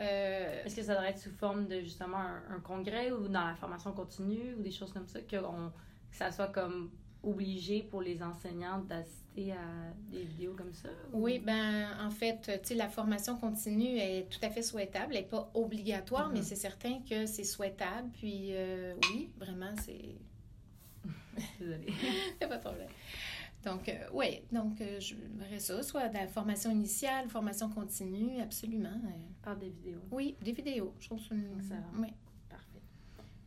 Euh, 0.00 0.64
Est-ce 0.64 0.76
que 0.76 0.82
ça 0.82 0.94
devrait 0.94 1.10
être 1.10 1.18
sous 1.18 1.30
forme 1.32 1.66
de 1.68 1.80
justement 1.80 2.16
un, 2.18 2.42
un 2.56 2.60
congrès 2.60 3.10
ou 3.12 3.28
dans 3.28 3.46
la 3.46 3.54
formation 3.54 3.92
continue 3.92 4.54
ou 4.58 4.62
des 4.62 4.70
choses 4.70 4.92
comme 4.92 5.06
ça, 5.06 5.20
que, 5.20 5.36
on- 5.36 5.70
que 6.10 6.16
ça 6.16 6.32
soit 6.32 6.48
comme 6.48 6.90
obligé 7.22 7.82
pour 7.82 8.00
les 8.00 8.22
enseignants 8.22 8.78
d'assister 8.78 9.52
à 9.52 9.92
des 10.10 10.22
vidéos 10.24 10.54
comme 10.54 10.72
ça? 10.72 10.88
Oui, 11.12 11.38
ben 11.38 11.88
en 12.00 12.10
fait, 12.10 12.40
tu 12.62 12.68
sais, 12.68 12.74
la 12.74 12.88
formation 12.88 13.36
continue 13.36 13.98
est 13.98 14.26
tout 14.30 14.38
à 14.42 14.48
fait 14.48 14.62
souhaitable. 14.62 15.14
Elle 15.14 15.22
n'est 15.24 15.28
pas 15.28 15.50
obligatoire, 15.52 16.30
mais 16.30 16.38
Mhm. 16.38 16.44
c'est 16.44 16.56
certain 16.56 17.00
que 17.08 17.26
c'est 17.26 17.44
souhaitable. 17.44 18.08
Puis 18.14 18.48
euh, 18.52 18.94
oui, 19.12 19.28
vraiment, 19.38 19.74
c'est... 19.84 20.14
Désolée. 21.60 21.92
Pas 22.40 22.46
de 22.56 22.60
problème. 22.60 22.88
Donc, 23.64 23.88
euh, 23.90 23.92
oui, 24.14 24.40
donc 24.50 24.80
euh, 24.80 24.98
je 25.00 25.14
verrais 25.34 25.58
ça, 25.58 25.82
soit 25.82 26.08
de 26.08 26.14
la 26.14 26.26
formation 26.26 26.70
initiale, 26.70 27.28
formation 27.28 27.68
continue, 27.68 28.40
absolument. 28.40 28.88
euh. 28.88 29.10
Par 29.42 29.56
des 29.56 29.68
vidéos. 29.68 30.00
oui, 30.10 30.34
des 30.42 30.52
vidéos, 30.52 30.94
je 30.98 31.06
trouve 31.08 31.20
ça... 31.20 31.34
une- 31.34 31.58
Excellent. 31.60 31.82
Oui. 31.98 32.08
Parfait. 32.48 32.80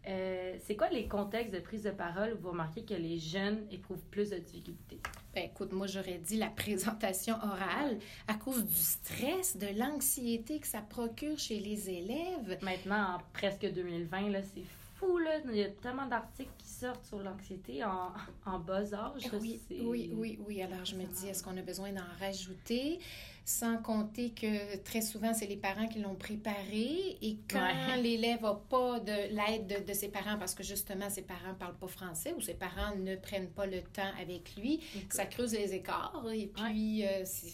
Euh, 0.08 0.56
c'est 0.64 0.76
quoi 0.76 0.90
les 0.90 1.08
contextes 1.08 1.52
de 1.54 1.60
prise 1.60 1.82
de 1.84 1.90
parole 1.92 2.34
où 2.34 2.42
vous 2.44 2.50
remarquez 2.52 2.84
que 2.86 2.94
les 2.94 3.18
jeunes 3.18 3.66
éprouvent 3.72 4.06
plus 4.12 4.30
de 4.30 4.38
difficultés? 4.38 5.00
Ben, 5.34 5.46
écoute, 5.46 5.72
moi, 5.74 5.88
j'aurais 5.88 6.20
dit 6.20 6.38
la 6.38 6.50
présentation 6.50 7.34
orale 7.38 7.98
à 8.28 8.36
cause 8.36 8.64
du 8.64 8.76
stress, 8.76 9.58
de 9.58 9.66
l'anxiété 9.80 10.60
que 10.60 10.68
ça 10.68 10.82
procure 10.82 11.40
chez 11.40 11.60
les 11.60 11.90
élèves. 11.90 12.60
Maintenant, 12.62 13.16
en 13.16 13.18
presque 13.34 13.66
2020, 13.74 14.30
là, 14.30 14.44
c'est 14.44 14.62
fou, 15.06 15.18
là. 15.18 15.40
Il 15.46 15.56
y 15.56 15.64
a 15.64 15.70
tellement 15.70 16.06
d'articles 16.08 16.52
qui 16.58 16.68
sortent 16.70 17.06
sur 17.06 17.20
l'anxiété 17.20 17.84
en, 17.84 18.12
en 18.46 18.60
bas 18.60 18.94
âge. 18.94 19.24
Oui, 19.42 19.60
oui, 19.70 20.12
oui, 20.14 20.40
oui. 20.48 20.62
Alors, 20.62 20.86
je 20.86 20.96
me 20.96 21.04
dis, 21.06 21.28
est-ce 21.28 21.44
qu'on 21.44 21.58
a 21.58 21.62
besoin 21.62 21.92
d'en 21.92 22.02
rajouter? 22.20 23.00
Sans 23.46 23.78
compter 23.78 24.30
que 24.30 24.78
très 24.78 25.02
souvent, 25.02 25.34
c'est 25.34 25.48
les 25.48 25.58
parents 25.58 25.88
qui 25.88 26.00
l'ont 26.00 26.16
préparé. 26.16 27.18
Et 27.22 27.38
quand 27.50 27.60
Ouais. 27.60 27.98
l'élève 28.02 28.42
n'a 28.42 28.54
pas 28.54 29.00
de 29.02 29.12
l'aide 29.36 29.68
de, 29.68 29.86
de 29.86 29.94
ses 29.94 30.08
parents, 30.08 30.38
parce 30.38 30.56
que 30.56 30.64
justement, 30.64 31.10
ses 31.10 31.24
parents 31.24 31.50
ne 31.50 31.54
parlent 31.56 31.76
pas 31.78 31.88
français 31.88 32.34
ou 32.38 32.42
ses 32.42 32.54
parents 32.54 32.96
ne 32.96 33.16
prennent 33.18 33.50
pas 33.50 33.66
le 33.66 33.82
temps 33.82 34.12
avec 34.22 34.56
lui, 34.56 34.80
ça 35.10 35.26
creuse 35.26 35.52
les 35.54 35.74
écarts. 35.74 36.24
Et 36.34 36.48
puis, 36.48 37.06
euh, 37.06 37.24
c'est- 37.26 37.54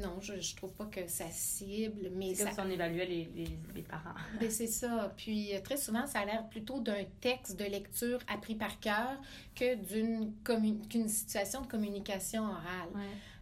non, 0.00 0.20
je 0.20 0.32
ne 0.34 0.56
trouve 0.56 0.72
pas 0.72 0.86
que 0.86 1.06
ça 1.06 1.26
cible, 1.30 2.10
mais 2.14 2.34
C'est 2.34 2.44
ça, 2.44 2.50
comme 2.50 2.64
si 2.66 2.70
on 2.70 2.70
évaluait 2.74 3.06
les, 3.06 3.30
les, 3.34 3.58
les 3.74 3.82
parents. 3.82 4.14
ben, 4.40 4.50
c'est 4.50 4.66
ça. 4.66 5.12
Puis 5.16 5.54
euh, 5.54 5.60
très 5.60 5.76
souvent, 5.76 6.06
ça 6.06 6.20
a 6.20 6.24
l'air 6.24 6.48
plutôt 6.48 6.80
d'un 6.80 7.04
texte 7.20 7.58
de 7.58 7.64
lecture 7.64 8.18
appris 8.28 8.54
par 8.54 8.80
cœur 8.80 9.20
que 9.54 9.74
d'une 9.76 10.32
qu'une 10.44 11.08
situation 11.08 11.60
de 11.62 11.66
communication 11.66 12.42
orale. 12.44 12.88
Ouais. 12.94 13.00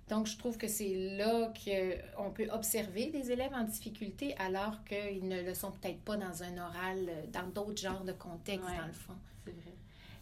Donc, 0.09 0.27
je 0.27 0.39
trouve 0.39 0.57
que 0.57 0.69
c'est 0.69 1.17
là 1.19 1.53
qu'on 1.65 2.31
peut 2.31 2.49
observer 2.51 3.11
des 3.11 3.31
élèves 3.31 3.53
en 3.53 3.65
difficulté 3.65 4.35
alors 4.39 4.83
qu'ils 4.85 5.29
ne 5.29 5.43
le 5.43 5.53
sont 5.53 5.71
peut-être 5.71 6.01
pas 6.01 6.17
dans 6.17 6.43
un 6.43 6.57
oral, 6.57 6.99
euh, 7.09 7.27
dans 7.31 7.47
d'autres 7.49 7.81
genres 7.83 8.05
de 8.05 8.13
contextes, 8.13 8.67
Ouais. 8.67 8.79
dans 8.79 8.87
le 8.87 8.93
fond. 8.93 9.13
C'est 9.45 9.53
vrai. 9.53 9.75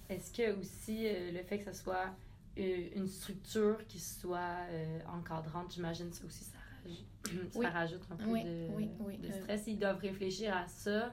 Est-ce 0.09 0.33
que 0.33 0.59
aussi 0.59 1.07
euh, 1.07 1.31
le 1.33 1.43
fait 1.45 1.59
que 1.61 1.73
ce 1.73 1.83
soit 1.83 2.11
une 2.57 3.07
structure 3.09 3.87
qui 3.87 3.99
soit 3.99 4.57
euh, 4.71 4.99
encadrante, 5.13 5.73
j'imagine 5.75 6.13
ça 6.13 6.25
aussi, 6.27 6.45
ça 6.45 6.59
rajoute, 6.85 7.53
ça 7.63 7.71
rajoute 7.71 8.03
un 8.11 8.17
peu 8.17 8.25
Oui, 8.27 8.45
de, 8.45 8.69
oui, 9.01 9.19
de 9.19 9.29
Euh, 9.29 9.43
stress. 9.43 9.65
Ils 9.67 9.79
doivent 9.79 9.99
réfléchir 10.01 10.57
à 10.57 10.67
ça 10.69 11.13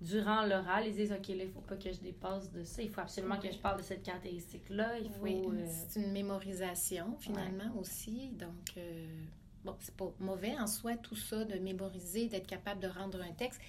durant 0.00 0.44
l'oral. 0.44 0.86
Ils 0.86 0.94
disent, 0.94 1.12
OK, 1.12 1.28
là, 1.28 1.34
il 1.34 1.46
ne 1.46 1.52
faut 1.52 1.60
pas 1.60 1.76
que 1.76 1.92
je 1.92 2.00
dépasse 2.00 2.50
de 2.50 2.64
ça. 2.64 2.82
Il 2.82 2.90
faut 2.90 3.00
absolument 3.00 3.38
que 3.38 3.50
je 3.50 3.58
parle 3.58 3.78
de 3.78 3.84
cette 3.84 4.02
caractéristique-là. 4.02 4.98
Il 4.98 5.10
faut... 5.10 5.26
Euh, 5.52 5.66
c'est 5.88 6.00
une 6.00 6.12
mémorisation 6.12 7.16
finalement 7.20 7.72
aussi. 7.78 8.30
Donc, 8.30 8.72
euh, 8.76 9.06
bon, 9.64 9.76
c'est 9.80 9.94
pas 9.94 10.12
mauvais 10.18 10.56
en 10.58 10.66
soi 10.66 10.96
tout 10.96 11.14
ça 11.16 11.44
de 11.44 11.58
mémoriser, 11.58 12.26
d'être 12.28 12.48
capable 12.48 12.80
de 12.80 12.88
rendre 12.88 13.20
un 13.22 13.32
texte. 13.32 13.60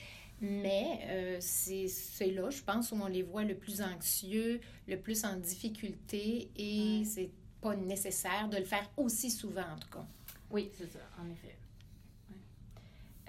Mais 0.45 0.99
euh, 1.07 1.37
c'est 1.39 1.87
là, 2.31 2.49
je 2.49 2.61
pense, 2.61 2.91
où 2.91 2.95
on 3.01 3.07
les 3.07 3.23
voit 3.23 3.45
le 3.45 3.55
plus 3.55 3.81
anxieux, 3.81 4.59
le 4.87 4.97
plus 4.99 5.23
en 5.23 5.37
difficulté 5.37 6.51
et 6.57 6.99
Ouais. 6.99 7.05
c'est 7.05 7.29
pas 7.61 7.75
nécessaire 7.77 8.49
de 8.49 8.57
le 8.57 8.65
faire 8.65 8.89
aussi 8.97 9.31
souvent 9.31 9.61
en 9.61 9.79
tout 9.79 9.87
cas. 9.89 10.05
Oui, 10.51 10.69
c'est 10.77 10.91
ça, 10.91 10.99
en 11.21 11.29
effet. 11.31 11.55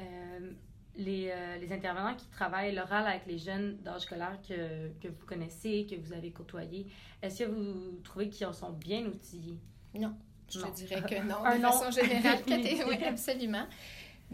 Euh, 0.00 0.50
les, 0.96 1.30
euh, 1.30 1.56
les 1.58 1.72
intervenants 1.72 2.14
qui 2.16 2.26
travaillent 2.28 2.74
l'oral 2.74 3.06
avec 3.06 3.26
les 3.26 3.38
jeunes 3.38 3.76
d'âge 3.78 4.02
scolaire 4.02 4.38
que, 4.46 4.88
que 5.00 5.08
vous 5.08 5.26
connaissez, 5.26 5.86
que 5.88 5.94
vous 5.96 6.12
avez 6.12 6.30
côtoyés, 6.32 6.86
est-ce 7.22 7.44
que 7.44 7.48
vous 7.48 8.00
trouvez 8.02 8.28
qu'ils 8.28 8.46
en 8.46 8.52
sont 8.52 8.72
bien 8.72 9.04
outillés? 9.06 9.58
Non, 9.94 10.14
je 10.50 10.58
Non. 10.60 10.70
te 10.70 10.76
dirais 10.76 11.02
que 11.02 11.14
non, 11.22 11.42
de 11.56 11.60
façon 11.62 11.90
générale. 11.92 12.42
Oui, 12.88 13.04
absolument. 13.04 13.66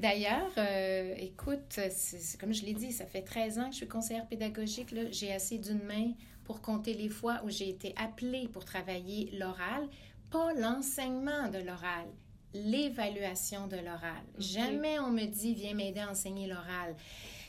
D'ailleurs, 0.00 0.50
euh, 0.56 1.14
écoute, 1.18 1.78
c'est 1.90 2.40
comme 2.40 2.54
je 2.54 2.64
l'ai 2.64 2.72
dit, 2.72 2.90
ça 2.92 3.04
fait 3.06 3.22
13 3.22 3.58
ans 3.58 3.64
que 3.66 3.72
je 3.72 3.76
suis 3.76 3.88
conseillère 3.88 4.26
pédagogique. 4.26 4.92
là. 4.92 5.02
J'ai 5.10 5.32
assez 5.32 5.58
d'une 5.58 5.82
main 5.82 6.12
pour 6.44 6.62
compter 6.62 6.94
les 6.94 7.08
fois 7.10 7.40
où 7.44 7.50
j'ai 7.50 7.68
été 7.68 7.94
appelée 7.96 8.48
pour 8.48 8.64
travailler 8.64 9.30
l'oral, 9.38 9.86
pas 10.30 10.52
l'enseignement 10.54 11.48
de 11.48 11.58
l'oral, 11.58 12.06
l'évaluation 12.54 13.66
de 13.66 13.76
l'oral. 13.76 14.22
Jamais 14.38 14.98
on 15.00 15.10
me 15.10 15.26
dit 15.26 15.54
viens 15.54 15.74
m'aider 15.74 16.00
à 16.00 16.10
enseigner 16.10 16.46
l'oral. 16.46 16.96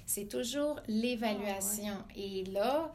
C'est 0.06 0.28
toujours 0.28 0.80
l'évaluation. 0.88 1.96
Et 2.16 2.44
là, 2.46 2.92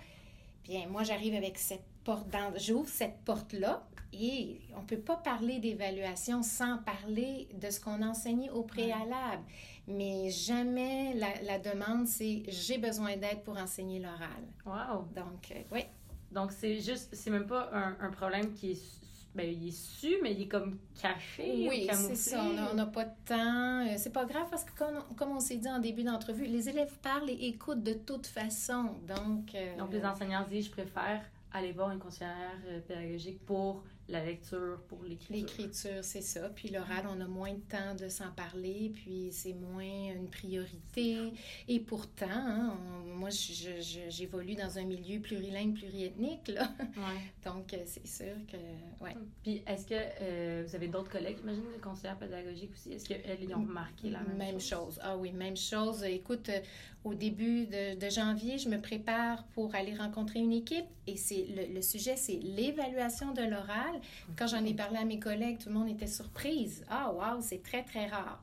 bien, 0.64 0.86
moi 0.88 1.02
j'arrive 1.02 1.34
avec 1.34 1.56
cette 1.58 1.84
porte, 2.04 2.28
dans- 2.30 2.56
j'ouvre 2.58 2.88
cette 2.88 3.18
porte-là 3.24 3.82
et 4.12 4.60
on 4.76 4.80
ne 4.82 4.86
peut 4.86 4.98
pas 4.98 5.16
parler 5.16 5.58
d'évaluation 5.58 6.42
sans 6.42 6.78
parler 6.78 7.48
de 7.54 7.70
ce 7.70 7.80
qu'on 7.80 8.00
a 8.02 8.06
enseigné 8.08 8.50
au 8.50 8.62
préalable. 8.62 9.42
Mais 9.88 10.30
jamais 10.30 11.14
la, 11.14 11.28
la 11.42 11.58
demande, 11.58 12.06
c'est 12.06 12.42
j'ai 12.48 12.78
besoin 12.78 13.16
d'aide 13.16 13.42
pour 13.44 13.56
enseigner 13.56 14.00
l'oral. 14.00 14.42
Wow! 14.64 15.06
Donc, 15.14 15.50
euh, 15.52 15.60
oui, 15.72 15.84
Donc, 16.32 16.52
c'est 16.52 16.80
juste, 16.80 17.14
c'est 17.14 17.30
même 17.30 17.46
pas 17.46 17.70
un, 17.72 17.96
un 18.00 18.10
problème 18.10 18.52
qui 18.52 18.72
est, 18.72 18.74
su- 18.74 19.00
ben, 19.34 19.48
il 19.48 19.68
est 19.68 19.70
su, 19.70 20.16
mais 20.22 20.32
il 20.32 20.42
est 20.42 20.48
comme 20.48 20.78
caché, 21.00 21.66
oui, 21.68 21.88
c'est 21.92 22.16
ça. 22.16 22.42
On 22.42 22.74
n'a- 22.74 22.86
pas 22.86 23.04
de 23.04 23.14
temps. 23.26 23.86
Euh, 23.86 23.94
C'est 23.98 24.12
pas 24.12 24.24
grave 24.24 24.46
parce 24.50 24.64
que, 24.64 24.72
comme, 24.76 24.98
comme 25.16 25.30
on 25.36 25.40
s'est 25.40 25.58
dit 25.58 25.68
en 25.68 25.78
début 25.78 26.02
d'entrevue, 26.04 26.46
les 26.46 26.68
élèves 26.68 26.96
parlent 27.02 27.30
et 27.30 27.46
écoutent 27.46 27.82
de 27.82 27.92
toute 27.92 28.26
façon. 28.26 28.94
Donc, 29.06 29.54
euh, 29.54 29.76
Donc, 29.76 29.92
les 29.92 30.04
enseignants 30.04 30.46
disent, 30.48 30.66
je 30.66 30.70
préfère 30.72 31.22
aller 31.52 31.72
voir 31.72 31.90
une 31.92 31.98
conseillère 32.00 32.58
pédagogique 32.88 33.44
pour 33.46 33.84
la 34.08 34.24
lecture, 34.24 34.80
pour 34.88 35.02
l'écriture. 35.02 35.34
L'écriture, 35.36 36.02
c'est 36.02 36.20
ça. 36.22 36.48
Puis 36.50 36.68
l'oral, 36.68 37.06
on 37.08 37.20
a 37.20 37.26
moins 37.26 37.52
de 37.54 37.60
temps 37.60 37.94
de 37.98 38.08
s'en 38.08 38.30
parler, 38.30 38.92
puis 38.94 39.28
c'est 39.32 39.52
moins 39.54 40.12
une 40.14 40.28
priorité. 40.30 41.32
Et 41.68 41.80
pourtant, 41.80 42.26
hein, 42.30 42.78
on- 42.78 43.16
moi, 43.16 43.30
j'évolue 43.30 44.54
dans 44.54 44.78
un 44.78 44.84
milieu 44.84 45.20
plurilingue, 45.20 45.74
pluriethnique, 45.74 46.48
là. 46.48 46.70
Ouais. 46.80 47.32
Donc, 47.44 47.72
euh, 47.74 47.78
c'est 47.86 48.06
sûr 48.06 48.34
que, 48.50 48.56
ouais. 49.04 49.16
Puis, 49.42 49.62
est-ce 49.66 49.86
que 49.86 49.94
euh, 49.94 50.64
vous 50.66 50.74
avez 50.76 50.88
d'autres 50.88 51.10
collègues, 51.10 51.38
j'imagine, 51.38 51.62
de 51.76 51.82
conseillères 51.82 52.18
pédagogiques 52.18 52.72
aussi? 52.72 52.92
Est-ce 52.92 53.08
qu'elles 53.08 53.44
y 53.44 53.54
ont 53.54 53.62
remarqué 53.62 54.10
la 54.10 54.20
même, 54.22 54.60
chose. 54.60 54.98
Ah 55.02 55.16
oui, 55.16 55.32
même 55.32 55.56
chose. 55.56 56.02
Écoute, 56.04 56.48
euh, 56.48 56.60
au 57.04 57.14
début 57.14 57.66
de, 57.66 57.98
de 57.98 58.10
janvier, 58.10 58.58
je 58.58 58.68
me 58.68 58.80
prépare 58.80 59.44
pour 59.48 59.74
aller 59.74 59.94
rencontrer 59.94 60.40
une 60.40 60.52
équipe 60.52 60.86
et 61.06 61.16
c'est 61.16 61.46
le, 61.46 61.72
le 61.74 61.82
sujet, 61.82 62.16
c'est 62.16 62.34
l'évaluation 62.36 63.32
de 63.32 63.42
l'oral. 63.42 63.95
Quand 64.36 64.46
j'en 64.46 64.64
ai 64.64 64.74
parlé 64.74 64.96
à 64.98 65.04
mes 65.04 65.18
collègues, 65.18 65.58
tout 65.58 65.68
le 65.68 65.74
monde 65.74 65.88
était 65.88 66.06
surprise. 66.06 66.84
Ah, 66.88 67.12
wow, 67.12 67.40
c'est 67.40 67.62
très, 67.62 67.82
très 67.82 68.06
rare. 68.06 68.40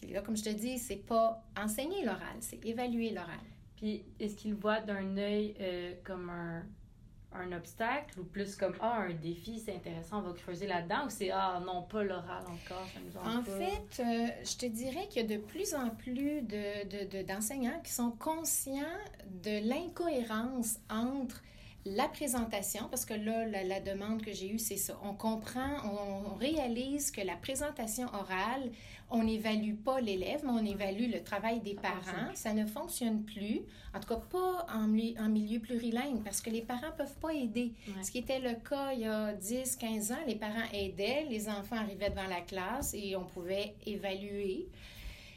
Puis 0.00 0.12
là, 0.12 0.20
comme 0.20 0.36
je 0.36 0.44
te 0.44 0.50
dis, 0.50 0.78
c'est 0.78 0.96
pas 0.96 1.42
enseigner 1.56 2.04
l'oral, 2.04 2.36
c'est 2.40 2.64
évaluer 2.64 3.10
l'oral. 3.10 3.38
Puis, 3.76 4.04
est-ce 4.20 4.34
qu'ils 4.36 4.54
voient 4.54 4.80
d'un 4.80 5.16
œil 5.16 5.54
euh, 5.60 5.94
comme 6.04 6.30
un, 6.30 6.62
un 7.32 7.52
obstacle 7.52 8.20
ou 8.20 8.24
plus 8.24 8.54
comme, 8.56 8.74
ah, 8.80 9.00
un 9.08 9.12
défi, 9.14 9.58
c'est 9.58 9.74
intéressant, 9.74 10.18
on 10.18 10.22
va 10.22 10.32
creuser 10.32 10.66
là-dedans, 10.66 11.06
ou 11.06 11.10
c'est, 11.10 11.30
ah, 11.30 11.60
non, 11.64 11.82
pas 11.82 12.04
l'oral 12.04 12.44
encore, 12.46 12.86
ça 12.92 13.00
nous 13.00 13.16
En 13.18 13.42
pas? 13.42 13.50
fait, 13.50 14.02
euh, 14.02 14.26
je 14.44 14.56
te 14.56 14.66
dirais 14.66 15.08
qu'il 15.08 15.22
y 15.22 15.24
a 15.32 15.36
de 15.36 15.42
plus 15.42 15.74
en 15.74 15.90
plus 15.90 16.42
de, 16.42 16.84
de- 16.88 17.08
de- 17.18 17.26
d'enseignants 17.26 17.80
qui 17.82 17.92
sont 17.92 18.10
conscients 18.12 18.82
de 19.42 19.68
l'incohérence 19.68 20.78
entre 20.90 21.42
la 21.86 22.08
présentation, 22.08 22.88
parce 22.90 23.04
que 23.04 23.12
là, 23.14 23.46
la, 23.46 23.62
la 23.62 23.80
demande 23.80 24.22
que 24.22 24.32
j'ai 24.32 24.48
eue, 24.50 24.58
c'est 24.58 24.76
ça. 24.78 24.98
On 25.04 25.12
comprend, 25.14 25.76
on, 25.84 26.30
on 26.32 26.34
réalise 26.34 27.10
que 27.10 27.20
la 27.20 27.36
présentation 27.36 28.06
orale, 28.06 28.70
on 29.10 29.22
n'évalue 29.22 29.74
pas 29.74 30.00
l'élève, 30.00 30.40
mais 30.44 30.50
on 30.50 30.64
évalue 30.64 31.10
le 31.12 31.22
travail 31.22 31.60
des 31.60 31.74
Ça 31.74 31.82
parents. 31.82 32.34
Ça 32.34 32.54
ne 32.54 32.64
fonctionne 32.66 33.22
plus, 33.24 33.60
en 33.94 34.00
tout 34.00 34.08
cas 34.08 34.16
pas 34.30 34.66
en, 34.74 34.86
mi- 34.88 35.14
en 35.20 35.28
milieu 35.28 35.60
plurilingue, 35.60 36.22
parce 36.24 36.40
que 36.40 36.48
les 36.48 36.62
parents 36.62 36.86
ne 36.86 36.96
peuvent 36.96 37.18
pas 37.20 37.34
aider. 37.34 37.74
Ouais. 37.86 38.02
Ce 38.02 38.10
qui 38.10 38.18
était 38.18 38.40
le 38.40 38.54
cas 38.66 38.92
il 38.94 39.00
y 39.00 39.06
a 39.06 39.34
10, 39.34 39.76
15 39.76 40.12
ans, 40.12 40.18
les 40.26 40.36
parents 40.36 40.64
aidaient, 40.72 41.26
les 41.28 41.48
enfants 41.50 41.76
arrivaient 41.76 42.08
devant 42.10 42.26
la 42.28 42.40
classe 42.40 42.94
et 42.94 43.14
on 43.14 43.24
pouvait 43.26 43.74
évaluer. 43.84 44.68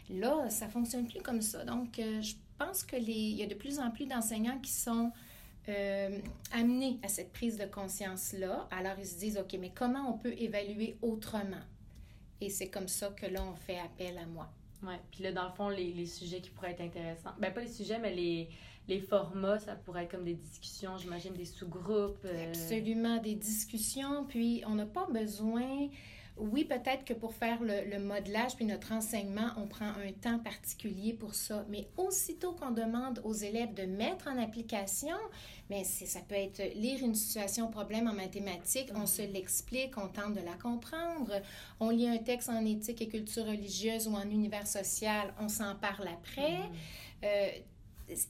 Là, 0.10 0.50
ça 0.50 0.70
fonctionne 0.70 1.06
plus 1.08 1.22
comme 1.22 1.42
ça. 1.42 1.66
Donc, 1.66 2.00
euh, 2.00 2.22
je 2.22 2.36
pense 2.58 2.84
que 2.84 2.96
les, 2.96 3.12
il 3.12 3.36
y 3.36 3.44
a 3.44 3.48
de 3.48 3.54
plus 3.56 3.80
en 3.80 3.92
plus 3.92 4.06
d'enseignants 4.06 4.58
qui 4.60 4.72
sont 4.72 5.12
euh, 5.69 6.19
amenés 6.53 7.00
à 7.03 7.07
cette 7.07 7.33
prise 7.33 7.57
de 7.57 7.65
conscience-là. 7.65 8.67
Alors, 8.71 8.93
ils 9.00 9.05
se 9.05 9.19
disent, 9.19 9.38
OK, 9.38 9.57
mais 9.59 9.71
comment 9.74 10.09
on 10.09 10.17
peut 10.17 10.33
évaluer 10.38 10.97
autrement? 11.01 11.63
Et 12.39 12.50
c'est 12.50 12.69
comme 12.69 12.88
ça 12.88 13.09
que 13.09 13.25
là, 13.25 13.43
on 13.43 13.55
fait 13.55 13.79
appel 13.79 14.17
à 14.17 14.25
moi. 14.25 14.50
Ouais. 14.83 15.00
Puis 15.12 15.24
là, 15.24 15.31
dans 15.31 15.45
le 15.45 15.53
fond, 15.55 15.69
les, 15.69 15.91
les, 15.91 16.05
sujets 16.05 16.39
qui 16.39 16.51
pourraient 16.51 16.71
être 16.71 16.81
intéressants. 16.81 17.33
Ben, 17.39 17.51
pas 17.53 17.62
les 17.62 17.67
sujets, 17.67 17.97
mais 17.97 18.13
les, 18.13 18.50
les 18.88 19.00
formats, 19.00 19.59
ça 19.59 19.75
pourrait 19.75 20.03
être 20.03 20.12
comme 20.12 20.24
des 20.24 20.36
discussions, 20.36 20.97
j'imagine, 20.97 21.33
des 21.33 21.45
sous-groupes. 21.45 22.24
Euh. 22.25 22.50
Absolument, 22.50 23.17
des 23.17 23.36
discussions. 23.36 24.25
Puis, 24.25 24.63
on 24.67 24.75
n'a 24.75 24.86
pas 24.86 25.07
besoin 25.07 25.89
oui, 26.39 26.65
peut-être 26.65 27.06
que 27.06 27.13
pour 27.13 27.34
faire 27.34 27.60
le, 27.62 28.00
modelage 28.00 28.56
puis 28.56 28.65
notre 28.65 28.91
enseignement, 28.91 29.50
on 29.58 29.67
prend 29.67 29.88
un 29.88 30.12
temps 30.12 30.39
particulier 30.39 31.13
pour 31.13 31.34
ça. 31.36 31.65
Mais 31.70 31.88
aussitôt 31.98 32.53
qu'on 32.53 32.72
demande 32.72 33.22
aux 33.24 33.34
élèves 33.34 33.74
de 33.74 33.84
mettre 33.84 34.27
en 34.27 34.38
application, 34.38 35.15
mais 35.70 35.84
ça 35.84 36.20
peut 36.22 36.36
être 36.36 36.62
lire 36.75 37.03
une 37.03 37.15
situation 37.15 37.70
problème 37.70 38.08
en 38.08 38.13
mathématiques, 38.13 38.89
on 38.96 39.06
se 39.06 39.22
l'explique, 39.22 39.98
on 39.98 40.08
tente 40.08 40.34
de 40.34 40.41
la 40.41 40.53
comprendre. 40.53 41.41
On 41.79 41.89
lit 41.89 42.08
un 42.08 42.17
texte 42.17 42.50
en 42.50 42.65
éthique 42.65 43.01
et 43.01 43.08
culture 43.08 43.46
religieuse 43.46 44.08
ou 44.08 44.13
en 44.13 44.29
univers 44.29 44.67
social, 44.67 45.34
on 45.39 45.50
s'en 45.50 45.75
parle 45.75 46.08
après. 46.08 46.58
Mm. 46.58 46.72
Euh, 47.24 47.50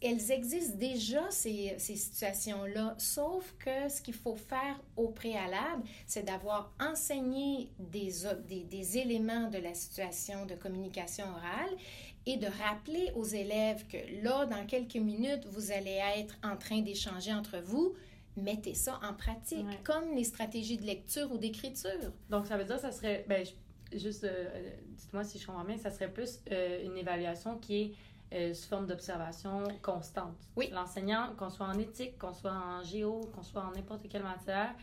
elles 0.01 0.31
existent 0.31 0.77
déjà, 0.77 1.29
ces, 1.29 1.75
ces 1.77 1.95
situations-là, 1.95 2.95
sauf 2.97 3.53
que 3.59 3.89
ce 3.89 4.01
qu'il 4.01 4.15
faut 4.15 4.35
faire 4.35 4.79
au 4.95 5.09
préalable, 5.09 5.83
c'est 6.07 6.23
d'avoir 6.23 6.73
enseigné 6.79 7.69
des, 7.79 8.11
des, 8.47 8.63
des, 8.63 8.97
éléments 8.97 9.49
de 9.49 9.59
la 9.59 9.73
situation 9.73 10.45
de 10.45 10.55
communication 10.55 11.25
orale 11.25 11.77
et 12.25 12.37
de 12.37 12.47
rappeler 12.47 13.11
aux 13.15 13.23
élèves 13.23 13.85
que 13.87 13.97
là, 14.23 14.45
dans 14.45 14.65
quelques 14.65 14.95
minutes, 14.95 15.45
vous 15.45 15.71
allez 15.71 15.99
être 16.17 16.37
en 16.43 16.57
train 16.57 16.81
d'échanger 16.81 17.33
entre 17.33 17.59
vous. 17.59 17.93
Mettez 18.35 18.73
ça 18.73 18.99
en 19.03 19.13
pratique, 19.13 19.65
comme 19.83 20.13
les 20.15 20.23
stratégies 20.23 20.77
de 20.77 20.83
lecture 20.83 21.31
ou 21.31 21.37
d'écriture. 21.37 22.11
Donc, 22.29 22.45
ça 22.45 22.57
veut 22.57 22.65
dire 22.65 22.75
que 22.75 22.81
ça 22.81 22.91
serait, 22.91 23.25
ben, 23.27 23.45
juste, 23.93 24.25
euh, 24.25 24.71
dites-moi 24.89 25.23
si 25.23 25.39
je 25.39 25.47
comprends 25.47 25.63
bien, 25.63 25.77
ça 25.77 25.89
serait 25.89 26.11
plus 26.11 26.39
euh, 26.51 26.85
une 26.85 26.97
évaluation 26.97 27.57
qui 27.57 27.81
est 27.81 27.91
euh, 28.33 28.53
sous 28.53 28.67
forme 28.67 28.87
d'observation 28.87 29.63
constante. 29.81 30.37
Oui. 30.55 30.69
L'enseignant, 30.71 31.33
qu'on 31.37 31.49
soit 31.49 31.67
en 31.67 31.77
éthique, 31.79 32.17
qu'on 32.17 32.33
soit 32.33 32.51
en 32.51 32.83
géo, 32.83 33.21
qu'on 33.33 33.43
soit 33.43 33.63
en 33.63 33.71
n'importe 33.71 34.07
quelle 34.09 34.23
matière, 34.23 34.73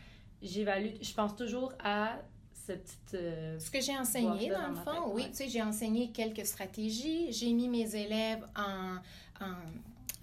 j'évalue, 0.41 0.95
je 1.01 1.13
pense 1.13 1.35
toujours 1.35 1.73
à 1.83 2.17
cette 2.53 2.83
petite. 2.83 3.13
Euh, 3.13 3.59
Ce 3.59 3.69
que 3.69 3.81
j'ai 3.81 3.97
enseigné, 3.97 4.49
dans, 4.49 4.69
le 4.69 4.75
fond, 4.75 5.11
oui, 5.13 5.27
tu 5.29 5.35
sais, 5.35 5.47
j'ai 5.47 5.61
enseigné 5.61 6.11
quelques 6.11 6.45
stratégies, 6.45 7.31
j'ai 7.31 7.53
mis 7.53 7.69
mes 7.69 7.95
élèves 7.95 8.45
en, 8.55 8.95
en 9.43 9.55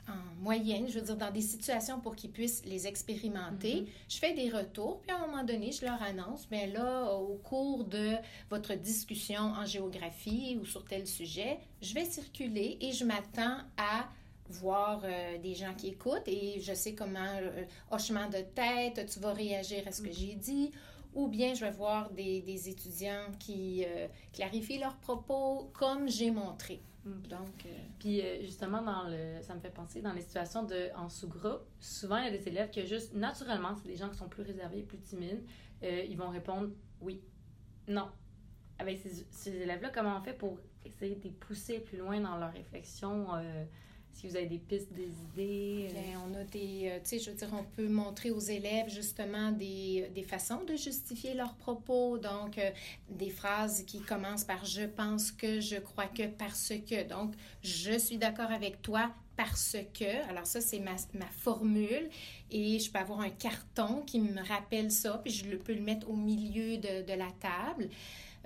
en 0.09 0.43
moyenne, 0.43 0.89
je 0.89 0.99
veux 0.99 1.05
dire, 1.05 1.17
dans 1.17 1.31
des 1.31 1.41
situations 1.41 2.01
pour 2.01 2.17
qu'ils 2.17 2.31
puissent 2.31 2.65
les 2.65 2.87
expérimenter. 2.87 3.83
Mm-hmm. 3.83 3.87
Je 4.09 4.19
fais 4.19 4.35
des 4.35 4.51
retours, 4.51 5.01
puis 5.01 5.11
à 5.11 5.17
un 5.17 5.27
moment 5.27 5.45
donné, 5.45 5.73
je 5.73 5.85
leur 5.85 6.03
annonce, 6.03 6.49
bien 6.49 6.67
là, 6.67 7.13
au 7.15 7.37
cours 7.37 7.85
de 7.85 8.15
votre 8.51 8.75
discussion 8.75 9.41
en 9.41 9.65
géographie 9.65 10.59
ou 10.61 10.65
sur 10.65 10.85
tel 10.85 11.07
sujet, 11.07 11.59
je 11.81 11.95
vais 11.95 12.05
circuler 12.05 12.79
et 12.81 12.93
je 12.93 13.05
m'attends 13.05 13.59
à 13.77 14.09
voir 14.49 15.03
euh, 15.05 15.39
des 15.39 15.55
gens 15.55 15.73
qui 15.75 15.89
écoutent 15.89 16.27
et 16.27 16.61
je 16.61 16.75
sais 16.75 16.95
comment, 16.95 17.37
euh, 17.41 17.65
hochement 17.91 18.29
de 18.29 18.43
tête, 18.55 19.09
tu 19.11 19.21
vas 19.21 19.33
réagir 19.33 19.87
à 19.87 19.93
ce 19.93 20.03
que 20.03 20.09
mm-hmm. 20.09 20.19
j'ai 20.19 20.35
dit, 20.35 20.71
ou 21.15 21.29
bien 21.29 21.55
je 21.55 21.61
vais 21.65 21.71
voir 21.71 22.11
des, 22.11 22.41
des 22.41 22.69
étudiants 22.69 23.27
qui 23.39 23.85
euh, 23.87 24.09
clarifient 24.33 24.79
leurs 24.79 24.97
propos 24.97 25.71
comme 25.75 26.09
j'ai 26.09 26.31
montré. 26.31 26.81
Donc, 27.05 27.67
euh, 27.67 27.69
Puis 27.99 28.21
euh, 28.21 28.43
justement, 28.43 28.81
dans 28.81 29.09
le, 29.09 29.43
ça 29.43 29.55
me 29.55 29.61
fait 29.61 29.75
penser 29.75 30.03
dans 30.03 30.13
les 30.13 30.21
situations 30.21 30.63
de, 30.63 30.91
en 30.97 31.09
sous-groupe, 31.09 31.63
souvent 31.81 32.19
il 32.19 32.25
y 32.25 32.29
a 32.29 32.31
des 32.31 32.49
élèves 32.49 32.71
qui 32.71 32.87
juste, 32.87 33.15
naturellement, 33.15 33.75
c'est 33.75 33.89
des 33.89 33.97
gens 33.97 34.09
qui 34.09 34.17
sont 34.17 34.29
plus 34.29 34.43
réservés, 34.45 34.83
plus 34.83 34.99
timides, 34.99 35.43
euh, 35.83 36.05
ils 36.09 36.17
vont 36.17 36.29
répondre 36.29 36.71
oui, 37.01 37.21
non. 37.89 38.09
Avec 38.79 39.01
ces, 39.01 39.27
ces 39.31 39.51
élèves-là, 39.57 39.91
comment 39.93 40.17
on 40.17 40.23
fait 40.23 40.33
pour 40.33 40.61
essayer 40.85 41.17
de 41.17 41.25
les 41.25 41.31
pousser 41.31 41.81
plus 41.81 41.99
loin 41.99 42.21
dans 42.21 42.37
leur 42.37 42.53
réflexion 42.53 43.29
si 44.13 44.29
vous 44.29 44.37
avez 44.37 44.47
des 44.47 44.59
pistes, 44.59 44.93
des 44.93 45.11
idées. 45.33 45.89
Euh. 45.91 45.93
Bien, 45.93 46.23
on 46.27 46.35
a 46.35 46.45
des, 46.45 46.91
euh, 46.91 46.99
tu 47.03 47.11
sais, 47.11 47.19
je 47.19 47.31
veux 47.31 47.37
dire, 47.37 47.49
on 47.53 47.65
peut 47.65 47.89
montrer 47.89 48.31
aux 48.31 48.41
élèves 48.41 48.89
justement 48.89 49.51
des, 49.53 50.11
des 50.15 50.23
façons 50.23 50.63
de 50.65 50.77
justifier 50.77 51.35
leurs 51.35 51.55
propos. 51.55 52.19
Donc, 52.19 52.59
euh, 52.59 52.71
des 53.11 53.31
phrases 53.31 53.85
qui 53.85 54.01
commencent 54.01 54.45
par 54.45 54.65
je 54.65 54.83
pense 54.83 55.33
que, 55.33 55.61
je 55.61 55.77
crois 55.77 56.07
que, 56.07 56.27
parce 56.27 56.73
que. 56.89 57.09
Donc, 57.09 57.35
je 57.63 57.99
suis 57.99 58.19
d'accord 58.19 58.51
avec 58.51 58.83
toi 58.83 59.11
parce 59.37 59.77
que. 59.95 60.29
Alors, 60.29 60.47
ça, 60.47 60.61
c'est 60.61 60.81
ma, 60.81 60.97
ma, 61.15 61.27
formule. 61.27 62.09
Et 62.51 62.79
je 62.79 62.91
peux 62.91 62.99
avoir 62.99 63.21
un 63.21 63.31
carton 63.31 64.03
qui 64.03 64.21
me 64.21 64.47
rappelle 64.47 64.91
ça, 64.91 65.21
puis 65.25 65.33
je 65.33 65.57
peux 65.57 65.75
le 65.75 65.81
mettre 65.81 66.09
au 66.11 66.17
milieu 66.17 66.77
de, 66.77 67.03
de 67.03 67.15
la 67.15 67.31
table. 67.41 67.89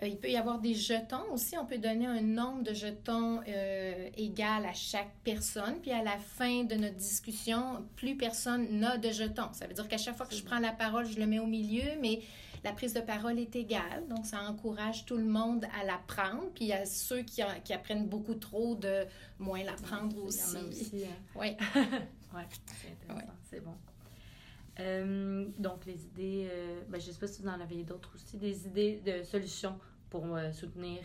Euh, 0.03 0.09
il 0.09 0.19
peut 0.19 0.29
y 0.29 0.37
avoir 0.37 0.59
des 0.59 0.75
jetons 0.75 1.33
aussi. 1.33 1.57
On 1.57 1.65
peut 1.65 1.79
donner 1.79 2.07
un 2.07 2.21
nombre 2.21 2.63
de 2.63 2.75
jetons 2.75 3.41
euh, 3.49 4.09
égal 4.17 4.67
à 4.67 4.75
chaque 4.75 5.11
personne. 5.25 5.77
Puis 5.81 5.91
à 5.91 6.03
la 6.03 6.19
fin 6.19 6.65
de 6.65 6.75
notre 6.75 6.97
discussion, 6.97 7.85
plus 7.97 8.17
personne 8.17 8.79
n'a 8.79 8.99
de 8.99 9.11
jetons. 9.11 9.53
Ça 9.53 9.67
veut 9.67 9.75
dire 9.75 9.89
qu'à 9.89 9.99
chaque 9.99 10.17
fois 10.17 10.27
que 10.27 10.35
je 10.35 10.43
prends 10.43 10.59
la 10.59 10.73
parole, 10.73 11.07
je 11.07 11.19
le 11.19 11.27
mets 11.27 11.39
au 11.39 11.47
milieu, 11.47 11.99
mais 12.01 12.21
la 12.65 12.73
prise 12.73 12.93
de 12.95 13.01
parole 13.01 13.39
est 13.39 13.55
égale. 13.57 14.07
Donc, 14.09 14.27
ça 14.27 14.43
encourage 14.43 15.07
tout 15.07 15.17
le 15.17 15.25
monde 15.25 15.67
à 15.81 15.85
la 15.85 15.99
prendre. 16.07 16.51
Puis 16.55 16.67
il 16.67 16.69
y 16.69 16.73
a 16.73 16.85
ceux 16.85 17.23
qui, 17.23 17.43
qui 17.65 17.73
apprennent 17.73 18.07
beaucoup 18.07 18.35
trop 18.35 18.75
de 18.75 19.07
moins 19.39 19.63
la 19.65 19.75
prendre 19.75 20.23
aussi. 20.25 20.57
aussi 20.69 21.05
hein. 21.05 21.09
Oui. 21.35 21.57
oui, 22.35 22.43
c'est 22.67 22.91
intéressant. 22.91 23.33
C'est 23.51 23.61
bon. 23.65 23.75
Euh, 24.81 25.47
donc, 25.59 25.87
les 25.87 26.05
idées, 26.05 26.49
euh, 26.51 26.81
ben, 26.89 27.01
je 27.01 27.09
ne 27.09 27.13
sais 27.13 27.19
pas 27.19 27.27
si 27.27 27.43
vous 27.43 27.49
en 27.49 27.61
avez 27.61 27.83
d'autres 27.83 28.13
aussi, 28.15 28.37
des 28.37 28.67
idées 28.67 29.01
de 29.05 29.23
solutions 29.23 29.79
pour 30.11 30.25
euh, 30.37 30.53
soutenir 30.53 31.01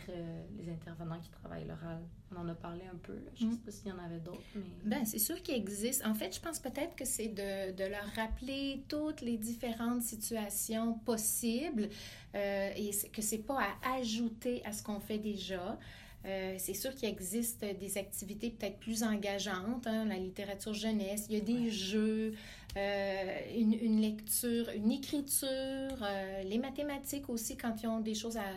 les 0.56 0.70
intervenants 0.70 1.18
qui 1.18 1.30
travaillent 1.30 1.66
l'oral. 1.66 2.00
On 2.30 2.40
en 2.40 2.48
a 2.48 2.54
parlé 2.54 2.82
un 2.90 2.96
peu. 2.96 3.18
Je 3.34 3.46
ne 3.46 3.50
sais 3.50 3.56
mm. 3.56 3.60
pas 3.60 3.70
s'il 3.70 3.88
y 3.88 3.92
en 3.92 3.98
avait 3.98 4.20
d'autres. 4.20 4.40
Mais... 4.54 4.62
Ben, 4.84 5.04
c'est 5.04 5.18
sûr 5.18 5.42
qu'il 5.42 5.54
existe. 5.54 6.06
En 6.06 6.14
fait, 6.14 6.34
je 6.34 6.40
pense 6.40 6.60
peut-être 6.60 6.94
que 6.94 7.04
c'est 7.04 7.28
de, 7.28 7.72
de, 7.72 7.84
leur 7.84 8.06
rappeler 8.14 8.84
toutes 8.88 9.20
les 9.20 9.36
différentes 9.36 10.02
situations 10.02 10.94
possibles 11.00 11.88
et 12.34 12.90
que 13.12 13.20
c'est 13.20 13.44
pas 13.46 13.60
à 13.60 13.96
ajouter 13.96 14.64
à 14.64 14.72
ce 14.72 14.82
qu'on 14.82 15.00
fait 15.00 15.18
déjà. 15.18 15.78
Euh, 16.24 16.54
c'est 16.58 16.74
sûr 16.74 16.94
qu'il 16.94 17.08
existe 17.08 17.64
des 17.64 17.98
activités 17.98 18.50
peut-être 18.50 18.78
plus 18.78 19.02
engageantes, 19.02 19.86
hein, 19.86 20.04
la 20.04 20.18
littérature 20.18 20.72
jeunesse, 20.72 21.26
il 21.28 21.34
y 21.36 21.40
a 21.40 21.44
des 21.44 21.70
jeux, 21.70 22.34
euh, 22.76 23.38
une, 23.54 23.74
une, 23.74 24.00
lecture, 24.00 24.68
une 24.70 24.90
écriture, 24.90 25.48
euh, 25.48 26.42
les 26.42 26.58
mathématiques 26.58 27.28
aussi 27.28 27.56
quand 27.56 27.82
ils 27.82 27.86
ont 27.86 28.00
des 28.00 28.14
choses 28.14 28.36
à, 28.36 28.48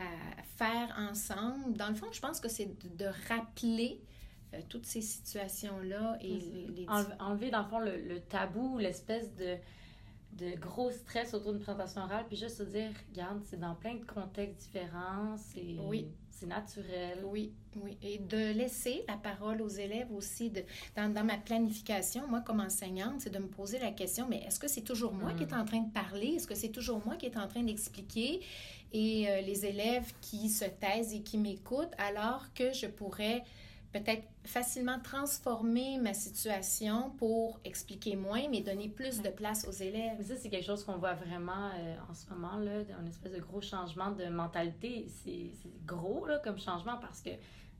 à 0.00 0.42
faire 0.56 0.94
ensemble. 0.98 1.76
Dans 1.76 1.88
le 1.88 1.94
fond, 1.94 2.08
je 2.12 2.20
pense 2.20 2.40
que 2.40 2.48
c'est 2.48 2.70
de, 2.96 3.06
rappeler 3.28 4.00
toutes 4.68 4.84
ces 4.84 5.00
situations-là 5.00 6.18
et 6.20 6.38
les, 6.76 6.86
enlever 7.20 7.50
dans 7.50 7.62
le 7.62 7.68
fond 7.68 7.78
le, 7.78 7.96
le 7.96 8.20
tabou, 8.20 8.78
l'espèce 8.78 9.34
de 9.36 9.56
de 10.32 10.58
gros 10.58 10.90
stress 10.90 11.34
autour 11.34 11.52
d'une 11.52 11.60
présentation 11.62 12.02
orale, 12.02 12.24
puis 12.26 12.36
juste 12.36 12.58
se 12.58 12.62
dire, 12.62 12.90
regarde, 13.10 13.42
c'est 13.44 13.60
dans 13.60 13.74
plein 13.74 13.94
de 13.94 14.04
contextes 14.04 14.60
différents, 14.60 15.36
c'est 15.36 15.76
oui. 15.80 16.08
Naturel. 16.46 17.18
Oui, 17.24 17.52
oui. 17.76 17.96
Et 18.02 18.18
de 18.18 18.52
laisser 18.52 19.04
la 19.08 19.16
parole 19.16 19.62
aux 19.62 19.68
élèves 19.68 20.12
aussi. 20.12 20.50
De, 20.50 20.62
dans, 20.96 21.12
dans 21.12 21.24
ma 21.24 21.38
planification, 21.38 22.26
moi, 22.28 22.40
comme 22.40 22.60
enseignante, 22.60 23.20
c'est 23.20 23.30
de 23.30 23.38
me 23.38 23.48
poser 23.48 23.78
la 23.78 23.90
question, 23.90 24.26
mais 24.28 24.42
est-ce 24.46 24.58
que 24.58 24.68
c'est 24.68 24.82
toujours 24.82 25.12
moi 25.12 25.32
qui 25.32 25.44
est 25.44 25.52
mm. 25.52 25.60
en 25.60 25.64
train 25.64 25.80
de 25.80 25.92
parler? 25.92 26.34
Est-ce 26.36 26.46
que 26.46 26.54
c'est 26.54 26.70
toujours 26.70 27.00
moi 27.04 27.16
qui 27.16 27.26
est 27.26 27.36
en 27.36 27.48
train 27.48 27.62
d'expliquer? 27.62 28.40
Et 28.92 29.28
euh, 29.28 29.40
les 29.40 29.64
élèves 29.64 30.12
qui 30.20 30.48
se 30.48 30.66
taisent 30.66 31.14
et 31.14 31.22
qui 31.22 31.38
m'écoutent, 31.38 31.94
alors 31.98 32.52
que 32.54 32.72
je 32.72 32.86
pourrais 32.86 33.42
peut-être 33.92 34.26
facilement 34.44 34.98
transformer 35.00 35.98
ma 35.98 36.14
situation 36.14 37.10
pour 37.18 37.60
expliquer 37.64 38.16
moins, 38.16 38.48
mais 38.50 38.60
donner 38.60 38.88
plus 38.88 39.20
de 39.20 39.28
place 39.28 39.66
aux 39.68 39.72
élèves. 39.72 40.22
ça, 40.22 40.36
c'est 40.36 40.48
quelque 40.48 40.64
chose 40.64 40.84
qu'on 40.84 40.96
voit 40.96 41.14
vraiment 41.14 41.70
euh, 41.74 41.96
en 42.10 42.14
ce 42.14 42.28
moment, 42.30 42.56
là, 42.56 42.80
un 43.00 43.06
espèce 43.06 43.32
de 43.32 43.40
gros 43.40 43.60
changement 43.60 44.10
de 44.10 44.26
mentalité. 44.26 45.06
C'est 45.22 45.52
gros 45.84 46.26
là, 46.26 46.38
comme 46.38 46.58
changement 46.58 46.96
parce 47.00 47.20
que 47.20 47.30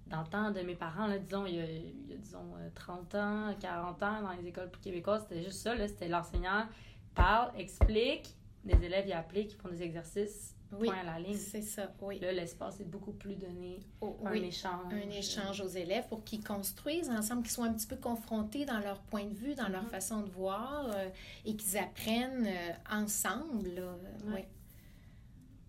dans 0.06 0.20
le 0.20 0.28
temps 0.28 0.50
de 0.50 0.60
mes 0.60 0.74
parents, 0.74 1.06
là, 1.06 1.18
disons, 1.18 1.46
il 1.46 1.54
y, 1.54 1.60
a, 1.60 2.16
disons, 2.18 2.52
30 2.74 3.14
euh, 3.14 3.20
ans, 3.20 3.54
40 3.58 4.02
ans, 4.02 4.22
dans 4.22 4.32
les 4.32 4.48
écoles 4.48 4.70
québécoises, 4.82 5.24
c'était 5.28 5.42
juste 5.42 5.60
ça, 5.60 5.76
c'était 5.88 6.08
l'enseignant 6.08 6.66
parle, 7.14 7.50
explique, 7.58 8.34
les 8.64 8.84
élèves 8.84 9.06
y 9.08 9.12
appliquent, 9.12 9.48
qui 9.48 9.56
font 9.56 9.68
des 9.68 9.82
exercices 9.82 10.51
oui, 10.78 10.88
à 10.88 11.04
la 11.04 11.18
ligne. 11.18 11.36
C'est 11.36 11.62
ça, 11.62 11.92
oui. 12.00 12.18
Là, 12.20 12.32
l'espace 12.32 12.80
est 12.80 12.84
beaucoup 12.84 13.12
plus 13.12 13.36
donné 13.36 13.80
oh, 14.00 14.16
un 14.24 14.32
échange. 14.34 14.92
Un 14.92 15.10
échange 15.10 15.60
aux 15.60 15.68
élèves 15.68 16.06
pour 16.08 16.24
qu'ils 16.24 16.42
construisent 16.44 17.10
ensemble, 17.10 17.42
qu'ils 17.42 17.52
soient 17.52 17.66
un 17.66 17.72
petit 17.72 17.86
peu 17.86 17.96
confrontés 17.96 18.64
dans 18.64 18.78
leur 18.78 19.00
point 19.00 19.24
de 19.24 19.34
vue, 19.34 19.54
dans 19.54 19.68
leur 19.68 19.84
mm-hmm. 19.84 19.90
façon 19.90 20.20
de 20.22 20.30
voir 20.30 20.90
euh, 20.94 21.08
et 21.44 21.56
qu'ils 21.56 21.78
apprennent 21.78 22.46
euh, 22.46 22.72
ensemble. 22.90 23.82
Oui. 24.26 24.40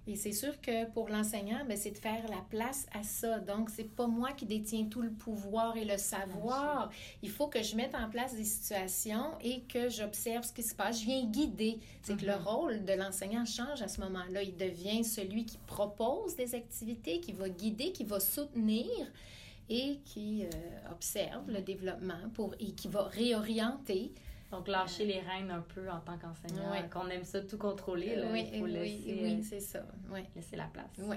Et 0.06 0.18
c'est 0.18 0.34
sûr 0.34 0.60
que 0.60 0.86
pour 0.92 1.08
l'enseignant, 1.08 1.64
ben, 1.66 1.78
c'est 1.78 1.92
de 1.92 1.98
faire 1.98 2.28
la 2.30 2.42
place 2.50 2.88
à 2.94 3.04
ça. 3.04 3.40
Donc, 3.40 3.70
c'est 3.70 3.90
pas 3.96 4.06
moi 4.06 4.34
qui 4.34 4.46
détiens 4.46 4.84
tout 4.86 5.02
le 5.02 5.12
pouvoir 5.12 5.78
et 5.78 5.86
le 5.86 5.98
savoir. 5.98 6.90
Il 7.22 7.30
faut 7.30 7.48
que 7.48 7.64
je 7.64 7.78
mette 7.78 7.96
en 7.96 8.10
place 8.10 8.36
des 8.36 8.44
situations 8.44 9.32
et 9.42 9.62
que 9.62 9.88
j'observe 9.88 10.44
ce 10.44 10.52
qui 10.52 10.62
se 10.64 10.76
passe. 10.76 11.00
Je 11.00 11.06
viens 11.06 11.24
guider. 11.24 11.80
C'est 12.02 12.18
que 12.18 12.26
le 12.26 12.36
Mhm. 12.36 12.44
rôle 12.44 12.84
de 12.84 12.92
l'enseignant 12.94 13.46
change 13.46 13.82
à 13.82 13.88
ce 13.88 14.02
moment-là. 14.02 14.44
Il 14.44 14.58
devient 14.58 15.06
celui 15.06 15.46
qui 15.46 15.58
propose 15.68 16.36
des 16.36 16.54
activités, 16.54 17.22
qui 17.22 17.32
va 17.32 17.48
guider, 17.48 17.94
qui 17.94 18.04
va 18.04 18.20
soutenir 18.20 18.90
et 19.70 20.00
qui 20.04 20.44
euh, 20.44 20.50
observe 20.92 21.50
le 21.50 21.62
développement 21.62 22.30
pour, 22.34 22.54
et 22.60 22.74
qui 22.74 22.90
va 22.90 23.04
réorienter. 23.04 24.12
Donc, 24.54 24.68
lâcher 24.68 25.06
les 25.06 25.20
rênes 25.20 25.50
un 25.50 25.62
peu 25.62 25.90
en 25.90 26.00
tant 26.00 26.16
qu'enseignant, 26.18 26.72
qu'on 26.92 27.08
aime 27.10 27.24
ça 27.24 27.42
tout 27.42 27.58
contrôler. 27.58 28.16
Là, 28.16 28.28
oui, 28.32 28.48
il 28.54 28.60
faut 28.60 28.66
oui, 28.66 28.72
laisser, 28.72 29.20
oui, 29.24 29.40
euh, 29.40 29.44
c'est 29.44 29.60
ça. 29.60 29.84
Oui. 30.12 30.20
laisser 30.36 30.56
la 30.56 30.66
place. 30.68 30.92
Oui. 31.00 31.16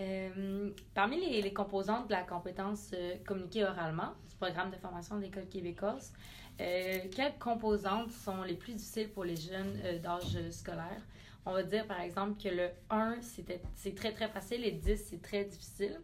Euh, 0.00 0.70
parmi 0.92 1.20
les, 1.20 1.40
les 1.40 1.52
composantes 1.52 2.08
de 2.08 2.12
la 2.12 2.22
compétence 2.24 2.90
euh, 2.94 3.14
communiquer 3.24 3.62
oralement 3.64 4.12
du 4.28 4.34
programme 4.34 4.70
de 4.72 4.76
formation 4.76 5.16
de 5.18 5.20
l'École 5.22 5.46
québécoise, 5.48 6.12
euh, 6.60 6.98
quelles 7.14 7.38
composantes 7.38 8.10
sont 8.10 8.42
les 8.42 8.54
plus 8.54 8.72
difficiles 8.72 9.10
pour 9.10 9.22
les 9.24 9.36
jeunes 9.36 9.78
d'âge 10.02 10.36
scolaire? 10.50 11.00
On 11.46 11.52
va 11.52 11.62
dire 11.62 11.86
par 11.86 12.00
exemple 12.00 12.42
que 12.42 12.48
le 12.48 12.70
1, 12.90 13.20
c'était- 13.22 13.60
c'est 13.76 13.94
très 13.94 14.12
très 14.12 14.26
facile 14.28 14.64
et 14.64 14.72
10, 14.72 14.96
c'est 14.96 15.22
très 15.22 15.44
difficile. 15.44 16.00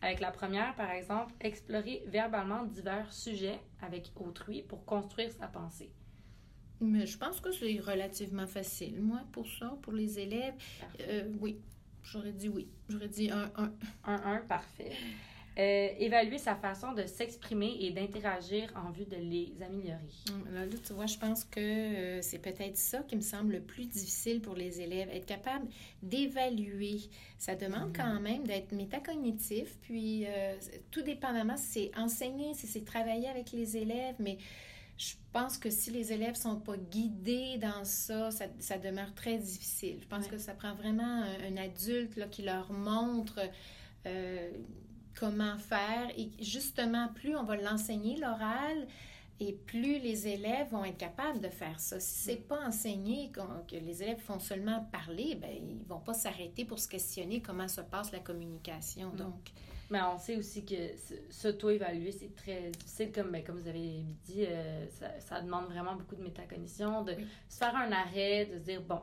Avec 0.00 0.20
la 0.20 0.30
première, 0.30 0.74
par 0.76 0.90
exemple, 0.90 1.34
explorer 1.40 2.02
verbalement 2.06 2.64
divers 2.64 3.12
sujets 3.12 3.60
avec 3.82 4.12
autrui 4.16 4.62
pour 4.62 4.84
construire 4.84 5.32
sa 5.32 5.48
pensée. 5.48 5.90
Mais 6.80 7.06
je 7.06 7.18
pense 7.18 7.40
que 7.40 7.50
c'est 7.50 7.80
relativement 7.80 8.46
facile, 8.46 9.00
moi, 9.00 9.20
pour 9.32 9.48
ça, 9.48 9.76
pour 9.82 9.92
les 9.92 10.20
élèves. 10.20 10.54
Euh, 11.00 11.28
oui, 11.40 11.58
j'aurais 12.04 12.32
dit 12.32 12.48
oui. 12.48 12.68
J'aurais 12.88 13.08
dit 13.08 13.30
un, 13.30 13.50
un. 13.56 13.72
1-1, 14.06 14.46
parfait. 14.46 14.92
Euh, 15.58 15.88
évaluer 15.98 16.38
sa 16.38 16.54
façon 16.54 16.92
de 16.92 17.04
s'exprimer 17.06 17.76
et 17.80 17.90
d'interagir 17.90 18.72
en 18.76 18.92
vue 18.92 19.06
de 19.06 19.16
les 19.16 19.52
améliorer. 19.60 19.98
Hum, 20.30 20.44
Là, 20.54 20.64
là, 20.66 20.72
tu 20.86 20.92
vois, 20.92 21.06
je 21.06 21.18
pense 21.18 21.42
que 21.42 21.58
euh, 21.58 22.22
c'est 22.22 22.38
peut-être 22.38 22.76
ça 22.76 23.00
qui 23.00 23.16
me 23.16 23.20
semble 23.22 23.54
le 23.54 23.60
plus 23.60 23.86
difficile 23.88 24.40
pour 24.40 24.54
les 24.54 24.80
élèves, 24.80 25.08
être 25.12 25.26
capable 25.26 25.66
d'évaluer. 26.00 27.00
Ça 27.38 27.56
demande 27.56 27.92
quand 27.96 28.20
même 28.20 28.44
d'être 28.46 28.70
métacognitif, 28.70 29.76
puis 29.82 30.26
euh, 30.28 30.54
tout 30.92 31.02
dépendamment 31.02 31.56
si 31.56 31.90
c'est 31.90 31.98
enseigner, 31.98 32.54
si 32.54 32.68
c'est 32.68 32.84
travailler 32.84 33.28
avec 33.28 33.50
les 33.50 33.76
élèves, 33.76 34.14
mais 34.20 34.38
je 34.96 35.14
pense 35.32 35.58
que 35.58 35.70
si 35.70 35.90
les 35.90 36.12
élèves 36.12 36.36
sont 36.36 36.60
pas 36.60 36.76
guidés 36.76 37.56
dans 37.58 37.84
ça, 37.84 38.30
ça, 38.30 38.46
ça 38.60 38.78
demeure 38.78 39.12
très 39.14 39.38
difficile. 39.38 39.98
Je 40.02 40.06
pense 40.06 40.24
Ouais. 40.26 40.30
que 40.30 40.38
ça 40.38 40.54
prend 40.54 40.74
vraiment 40.74 41.02
un, 41.24 41.52
un 41.52 41.56
adulte 41.56 42.14
là, 42.16 42.26
qui 42.28 42.42
leur 42.42 42.72
montre 42.72 43.40
euh, 44.06 44.50
comment 45.18 45.56
faire. 45.58 46.10
Et 46.16 46.30
justement, 46.40 47.08
plus 47.14 47.36
on 47.36 47.44
va 47.44 47.56
l'enseigner, 47.56 48.16
l'oral, 48.18 48.86
et 49.40 49.52
plus 49.52 49.98
les 50.00 50.26
élèves 50.26 50.68
vont 50.70 50.84
être 50.84 50.96
capables 50.98 51.40
de 51.40 51.48
faire 51.48 51.78
ça. 51.78 52.00
Si 52.00 52.24
c'est 52.24 52.48
pas 52.48 52.60
enseigné, 52.66 53.30
que 53.68 53.76
les 53.76 54.02
élèves 54.02 54.18
font 54.18 54.40
seulement 54.40 54.84
parler, 54.90 55.36
ben 55.36 55.50
ils 55.52 55.86
vont 55.86 56.00
pas 56.00 56.14
s'arrêter 56.14 56.64
pour 56.64 56.78
se 56.80 56.88
questionner 56.88 57.40
comment 57.40 57.68
se 57.68 57.80
passe 57.80 58.10
la 58.10 58.18
communication. 58.18 59.10
Donc, 59.10 59.52
Mais 59.90 60.00
on 60.02 60.18
sait 60.18 60.36
aussi 60.36 60.64
que 60.64 60.74
s'auto-évaluer, 61.30 62.12
c'est 62.12 62.34
très 62.34 62.70
difficile. 62.70 63.10
Comme, 63.12 63.30
ben, 63.30 63.42
comme 63.44 63.58
vous 63.60 63.68
avez 63.68 64.02
dit, 64.26 64.44
euh, 64.44 64.86
ça, 64.90 65.18
ça 65.20 65.40
demande 65.40 65.66
vraiment 65.66 65.94
beaucoup 65.94 66.16
de 66.16 66.22
métacognition, 66.22 67.02
de 67.04 67.12
Oui. 67.12 67.26
se 67.48 67.58
faire 67.58 67.74
un 67.76 67.90
arrêt, 67.92 68.46
de 68.46 68.58
se 68.58 68.64
dire, 68.64 68.82
bon, 68.82 69.00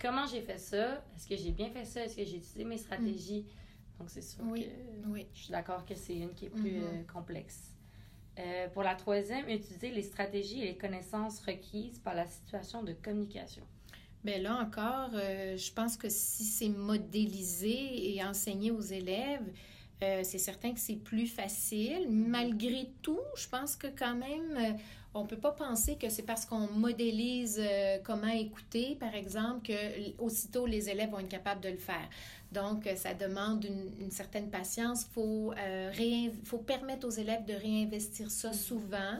comment 0.00 0.26
j'ai 0.26 0.42
fait 0.42 0.58
ça? 0.58 1.04
Est-ce 1.16 1.26
que 1.26 1.36
j'ai 1.36 1.50
bien 1.52 1.70
fait 1.70 1.84
ça? 1.84 2.04
Est-ce 2.04 2.16
que 2.16 2.24
j'ai 2.24 2.36
utilisé 2.36 2.64
mes 2.64 2.76
stratégies? 2.78 3.46
Donc, 4.00 4.08
c'est 4.10 4.22
sûr 4.22 4.42
Oui. 4.50 4.64
que 4.64 5.08
oui. 5.08 5.26
je 5.34 5.42
suis 5.42 5.52
d'accord 5.52 5.84
que 5.84 5.94
c'est 5.94 6.16
une 6.16 6.32
qui 6.34 6.46
est 6.46 6.50
plus 6.50 6.78
Mhm. 6.78 6.82
euh, 6.84 7.02
complexe. 7.12 7.70
Euh, 8.38 8.68
pour 8.70 8.82
la 8.82 8.94
troisième, 8.94 9.48
utiliser 9.48 9.90
les 9.90 10.02
stratégies 10.02 10.62
et 10.62 10.66
les 10.68 10.76
connaissances 10.76 11.40
requises 11.40 11.98
par 11.98 12.14
la 12.14 12.26
situation 12.26 12.82
de 12.82 12.94
communication. 12.94 13.62
Bien 14.24 14.38
là 14.38 14.56
encore, 14.56 15.10
euh, 15.14 15.56
je 15.56 15.72
pense 15.72 15.96
que 15.96 16.08
si 16.08 16.44
c'est 16.44 16.68
modélisé 16.68 18.14
et 18.14 18.24
enseigné 18.24 18.70
aux 18.70 18.80
élèves, 18.80 19.46
euh, 20.02 20.20
c'est 20.24 20.38
certain 20.38 20.72
que 20.72 20.80
c'est 20.80 20.96
plus 20.96 21.26
facile. 21.26 22.08
Malgré 22.10 22.90
tout, 23.02 23.20
je 23.36 23.48
pense 23.48 23.76
que 23.76 23.88
quand 23.88 24.14
même, 24.14 24.56
euh, 24.56 24.72
on 25.12 25.26
peut 25.26 25.38
pas 25.38 25.52
penser 25.52 25.96
que 25.96 26.08
c'est 26.08 26.22
parce 26.22 26.46
qu'on 26.46 26.68
modélise 26.68 27.58
euh, 27.62 27.98
comment 28.04 28.28
écouter, 28.28 28.94
par 28.96 29.14
exemple, 29.14 29.66
que 29.66 30.18
aussitôt 30.22 30.64
les 30.66 30.88
élèves 30.88 31.10
vont 31.10 31.18
être 31.18 31.28
capables 31.28 31.60
de 31.60 31.68
le 31.70 31.76
faire. 31.78 32.08
Donc, 32.52 32.86
euh, 32.86 32.96
ça 32.96 33.14
demande 33.14 33.64
une, 33.64 33.92
une 34.00 34.10
certaine 34.10 34.50
patience. 34.50 35.06
Il 35.08 35.12
faut, 35.12 35.52
euh, 35.52 35.90
réin- 35.92 36.32
faut 36.44 36.58
permettre 36.58 37.06
aux 37.06 37.10
élèves 37.10 37.44
de 37.44 37.52
réinvestir 37.54 38.30
ça 38.30 38.52
souvent 38.52 39.18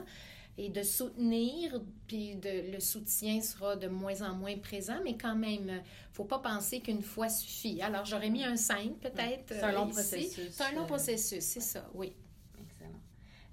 et 0.57 0.67
de 0.67 0.83
soutenir, 0.83 1.81
puis 2.07 2.35
de, 2.35 2.73
le 2.73 2.79
soutien 2.81 3.39
sera 3.41 3.77
de 3.77 3.87
moins 3.87 4.21
en 4.21 4.35
moins 4.35 4.57
présent, 4.57 4.99
mais 5.03 5.17
quand 5.17 5.35
même, 5.35 5.69
euh, 5.69 5.79
faut 6.11 6.25
pas 6.25 6.39
penser 6.39 6.81
qu'une 6.81 7.01
fois 7.01 7.29
suffit. 7.29 7.81
Alors, 7.81 8.03
j'aurais 8.03 8.29
mis 8.29 8.43
un 8.43 8.57
5 8.57 8.95
peut-être. 8.99 9.45
C'est 9.47 9.63
un 9.63 9.71
long 9.71 9.85
ici. 9.87 9.93
processus. 9.93 10.49
C'est 10.51 10.63
un 10.63 10.71
long 10.73 10.85
processus, 10.85 11.43
c'est 11.43 11.61
ça, 11.61 11.89
oui. 11.93 12.13
Excellent. 12.59 12.99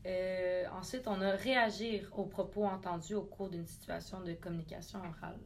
Euh, 0.07 0.65
ensuite, 0.77 1.07
on 1.07 1.21
a 1.21 1.31
réagir 1.33 2.11
aux 2.17 2.25
propos 2.27 2.65
entendus 2.65 3.15
au 3.15 3.23
cours 3.23 3.49
d'une 3.49 3.67
situation 3.67 4.21
de 4.23 4.33
communication 4.33 4.99
orale. 4.99 5.39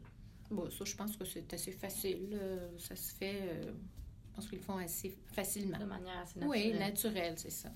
Bon, 0.51 0.71
ça, 0.71 0.85
je 0.87 0.97
pense 0.97 1.17
que 1.19 1.25
c'est 1.27 1.53
assez 1.53 1.73
facile. 1.73 2.31
euh, 2.33 2.69
ça 2.79 2.97
se 2.97 3.13
fait, 3.15 3.41
euh, 3.43 3.73
je 4.33 4.37
pense 4.37 4.49
qu'ils 4.49 4.59
le 4.59 4.65
font 4.65 4.79
assez 4.79 5.15
facilement. 5.35 5.79
De 5.79 5.85
manière 5.85 6.19
assez 6.23 6.39
naturelle. 6.41 6.73
Oui, 6.73 6.79
naturel, 6.79 7.35
c'est 7.37 7.51
ça. 7.51 7.71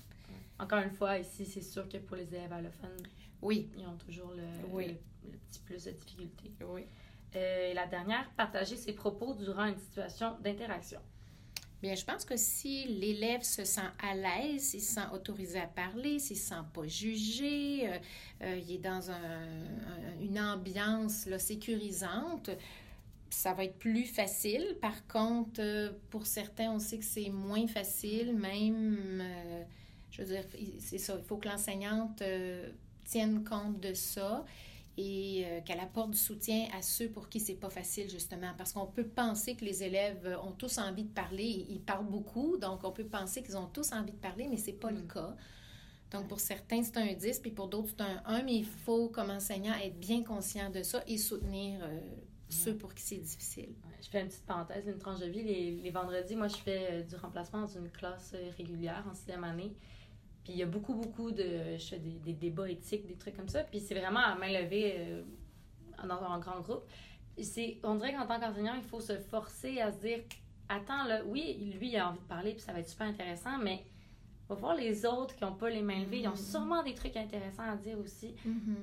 Encore 0.59 0.79
une 0.79 0.91
fois, 0.91 1.19
ici, 1.19 1.45
c'est 1.45 1.61
sûr 1.61 1.87
que 1.87 1.97
pour 1.97 2.17
les 2.17 2.27
élèves 2.33 2.51
allophones, 2.53 3.03
Oui, 3.43 3.69
ils 3.77 3.85
ont 3.85 3.95
toujours 3.97 4.31
le, 4.31 4.43
Oui. 4.71 4.87
le- 4.87 5.31
le 5.31 5.37
petit 5.37 5.59
plus 5.59 5.83
de 5.85 5.91
difficulté. 5.91 6.51
oui. 6.67 6.85
Euh, 7.35 7.69
et 7.71 7.73
la 7.75 7.85
dernière, 7.85 8.27
partager 8.35 8.75
ses 8.75 8.93
propos 8.93 9.35
durant 9.35 9.65
une 9.65 9.77
situation 9.77 10.35
d'interaction. 10.41 10.99
Bien, 11.79 11.93
je 11.93 12.03
pense 12.03 12.25
que 12.25 12.35
si 12.35 12.85
l'élève 12.85 13.43
se 13.43 13.63
sent 13.63 13.81
à 14.01 14.15
l'aise, 14.15 14.63
s'il 14.63 14.81
se 14.81 14.95
sent 14.95 15.05
autorisé 15.13 15.59
à 15.59 15.67
parler, 15.67 16.17
s'il 16.17 16.37
ne 16.37 16.41
se 16.41 16.47
sent 16.47 16.55
pas 16.73 16.87
jugé, 16.87 17.87
euh, 17.87 17.97
euh, 18.41 18.55
il 18.57 18.71
est 18.71 18.77
dans 18.79 19.11
un- 19.11 19.13
un- 19.13 20.19
une 20.19 20.39
ambiance 20.39 21.27
là, 21.27 21.37
sécurisante, 21.37 22.49
ça 23.29 23.53
va 23.53 23.65
être 23.65 23.77
plus 23.77 24.05
facile. 24.05 24.77
Par 24.81 25.07
contre, 25.07 25.59
euh, 25.61 25.91
pour 26.09 26.25
certains, 26.25 26.71
on 26.71 26.79
sait 26.79 26.97
que 26.99 27.05
c'est 27.05 27.29
moins 27.29 27.67
facile, 27.67 28.35
même, 28.35 29.19
euh, 29.21 29.63
je 30.11 30.21
veux 30.21 30.27
dire, 30.27 30.43
c'est 30.79 30.97
ça, 30.97 31.15
il 31.17 31.23
faut 31.23 31.37
que 31.37 31.47
l'enseignante 31.47 32.21
euh, 32.21 32.71
tienne 33.05 33.43
compte 33.43 33.79
de 33.79 33.93
ça 33.93 34.45
et 34.97 35.43
euh, 35.45 35.61
qu'elle 35.61 35.79
apporte 35.79 36.11
du 36.11 36.17
soutien 36.17 36.67
à 36.77 36.81
ceux 36.81 37.09
pour 37.09 37.29
qui 37.29 37.39
c'est 37.39 37.55
pas 37.55 37.69
facile 37.69 38.09
justement 38.09 38.51
parce 38.57 38.73
qu'on 38.73 38.87
peut 38.87 39.07
penser 39.07 39.55
que 39.55 39.63
les 39.63 39.83
élèves 39.83 40.37
ont 40.43 40.51
tous 40.53 40.79
envie 40.79 41.03
de 41.03 41.13
parler, 41.13 41.65
ils 41.69 41.81
parlent 41.81 42.07
beaucoup, 42.09 42.57
donc 42.57 42.83
on 42.83 42.91
peut 42.91 43.05
penser 43.07 43.43
qu'ils 43.43 43.57
ont 43.57 43.67
tous 43.67 43.91
envie 43.93 44.11
de 44.13 44.17
parler, 44.17 44.47
mais 44.49 44.57
c'est 44.57 44.73
pas 44.73 44.91
le 44.91 45.03
Mm. 45.03 45.07
cas. 45.07 45.35
Donc 46.11 46.27
pour 46.29 46.39
certains 46.39 46.83
c'est 46.83 46.97
un 46.97 47.13
10 47.13 47.39
puis 47.39 47.51
pour 47.51 47.67
d'autres 47.67 47.89
c'est 47.97 48.01
un 48.03 48.21
1, 48.25 48.43
mais 48.43 48.55
il 48.55 48.65
faut 48.65 49.09
comme 49.09 49.29
enseignant 49.29 49.73
être 49.75 49.99
bien 49.99 50.23
conscient 50.23 50.69
de 50.71 50.81
ça 50.83 51.03
et 51.07 51.17
soutenir 51.17 51.79
euh, 51.83 51.99
ceux 52.49 52.75
pour 52.77 52.93
qui 52.93 53.03
c'est 53.03 53.17
difficile. 53.17 53.75
Je 54.01 54.09
fais 54.09 54.21
une 54.21 54.27
petite 54.27 54.45
parenthèse, 54.45 54.87
une 54.87 54.99
tranche 54.99 55.19
de 55.19 55.25
vie. 55.25 55.43
Les, 55.43 55.71
les 55.71 55.89
vendredis, 55.89 56.35
moi, 56.35 56.47
je 56.47 56.57
fais 56.57 56.87
euh, 56.91 57.03
du 57.03 57.15
remplacement 57.15 57.61
dans 57.61 57.67
une 57.67 57.89
classe 57.89 58.33
euh, 58.35 58.51
régulière 58.57 59.05
en 59.09 59.13
sixième 59.13 59.43
année. 59.43 59.75
Puis 60.43 60.53
il 60.53 60.59
y 60.59 60.63
a 60.63 60.65
beaucoup, 60.65 60.93
beaucoup 60.93 61.31
de. 61.31 61.77
Des, 61.97 62.19
des 62.19 62.33
débats 62.33 62.69
éthiques, 62.69 63.05
des 63.05 63.17
trucs 63.17 63.35
comme 63.35 63.49
ça. 63.49 63.63
Puis 63.63 63.79
c'est 63.79 63.95
vraiment 63.95 64.21
à 64.21 64.35
main 64.35 64.51
levée 64.51 64.95
euh, 64.97 65.23
dans 66.07 66.39
grand 66.39 66.61
groupe. 66.61 66.85
On 67.83 67.95
dirait 67.95 68.13
qu'en 68.13 68.25
tant 68.25 68.39
qu'enseignant, 68.39 68.75
il 68.75 68.83
faut 68.83 69.01
se 69.01 69.17
forcer 69.17 69.79
à 69.81 69.91
se 69.91 69.97
dire 69.99 70.19
Attends, 70.69 71.05
là, 71.05 71.21
oui, 71.25 71.73
lui, 71.79 71.89
il 71.89 71.97
a 71.97 72.09
envie 72.09 72.19
de 72.19 72.25
parler, 72.25 72.51
puis 72.51 72.61
ça 72.61 72.73
va 72.73 72.79
être 72.79 72.89
super 72.89 73.07
intéressant, 73.07 73.57
mais 73.57 73.83
va 74.49 74.55
voir 74.55 74.75
les 74.75 75.05
autres 75.05 75.35
qui 75.35 75.43
n'ont 75.43 75.55
pas 75.55 75.69
les 75.69 75.81
mains 75.81 75.99
levées. 75.99 76.19
Ils 76.21 76.27
ont 76.27 76.31
Mhm. 76.31 76.37
sûrement 76.37 76.83
des 76.83 76.93
trucs 76.93 77.17
intéressants 77.17 77.63
à 77.69 77.75
dire 77.75 77.97
aussi. 77.99 78.33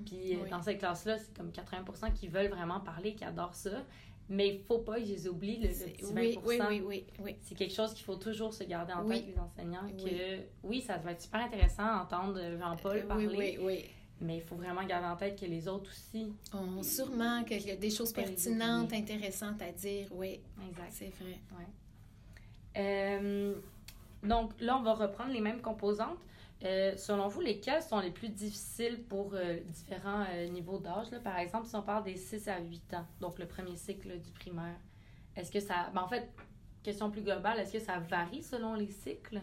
Puis 0.06 0.34
euh, 0.34 0.42
Oui. 0.44 0.50
dans 0.50 0.62
cette 0.62 0.78
classe-là, 0.78 1.18
c'est 1.18 1.34
comme 1.34 1.50
80% 1.50 2.10
qui 2.12 2.28
veulent 2.28 2.50
vraiment 2.50 2.80
parler, 2.80 3.14
qui 3.14 3.24
adorent 3.24 3.54
ça. 3.54 3.82
Mais 4.28 4.48
il 4.54 4.60
faut 4.64 4.78
pas 4.78 4.94
que 4.98 5.04
je 5.04 5.12
les 5.12 5.28
oublie, 5.28 5.58
le, 5.58 5.68
petit 5.68 6.02
20 6.02 6.12
oui, 6.20 6.38
oui, 6.46 6.58
oui, 6.68 6.80
oui, 6.86 7.04
oui. 7.20 7.36
C'est 7.42 7.54
quelque 7.54 7.74
chose 7.74 7.92
qu'il 7.92 8.04
faut 8.04 8.16
toujours 8.16 8.54
se 8.54 8.64
garder 8.64 8.94
en 8.94 9.06
tête, 9.06 9.24
les 9.26 9.38
enseignants, 9.38 9.86
que 9.98 10.38
Oui. 10.62 10.80
ça 10.80 10.96
va 10.96 11.12
être 11.12 11.20
super 11.20 11.40
intéressant 11.42 11.98
d'entendre 11.98 12.40
Jean-Paul 12.58 12.96
Euh, 12.96 13.06
parler, 13.06 13.26
Oui, 13.26 13.36
oui, 13.36 13.58
oui. 13.62 13.84
mais 14.22 14.36
il 14.38 14.42
faut 14.42 14.56
vraiment 14.56 14.82
garder 14.84 15.08
en 15.08 15.16
tête 15.16 15.38
que 15.38 15.44
les 15.44 15.68
autres 15.68 15.90
aussi. 15.90 16.32
On, 16.54 16.82
sûrement 16.82 17.44
qu'il 17.44 17.66
y 17.66 17.70
a 17.70 17.76
des 17.76 17.90
choses 17.90 18.14
pertinentes, 18.14 18.94
intéressantes 18.94 19.60
à 19.60 19.70
dire, 19.72 20.08
oui, 20.12 20.40
Exact. 20.70 20.88
c'est 20.90 21.12
vrai. 21.20 21.38
Euh, 22.76 23.54
donc 24.24 24.52
là, 24.60 24.76
on 24.78 24.82
va 24.82 24.94
reprendre 24.94 25.32
les 25.32 25.40
mêmes 25.40 25.60
composantes. 25.60 26.18
Euh, 26.64 26.96
selon 26.96 27.28
vous, 27.28 27.40
lesquelles 27.40 27.82
sont 27.82 28.00
les 28.00 28.10
plus 28.10 28.30
difficiles 28.30 29.02
pour 29.08 29.34
euh, 29.34 29.58
différents 29.68 30.24
euh, 30.32 30.48
niveaux 30.48 30.78
d'âge? 30.78 31.08
Par 31.22 31.38
exemple, 31.38 31.66
si 31.66 31.76
on 31.76 31.82
parle 31.82 32.04
des 32.04 32.16
6 32.16 32.48
à 32.48 32.58
8 32.58 32.94
ans, 32.94 33.06
donc 33.20 33.38
le 33.38 33.46
premier 33.46 33.76
cycle 33.76 34.08
là, 34.08 34.16
du 34.16 34.30
primaire, 34.30 34.78
est-ce 35.36 35.50
que 35.50 35.60
ça. 35.60 35.90
Ben, 35.94 36.02
en 36.02 36.08
fait, 36.08 36.30
question 36.82 37.10
plus 37.10 37.20
globale, 37.20 37.58
est-ce 37.60 37.72
que 37.74 37.80
ça 37.80 37.98
varie 37.98 38.42
selon 38.42 38.74
les 38.74 38.90
cycles? 38.90 39.40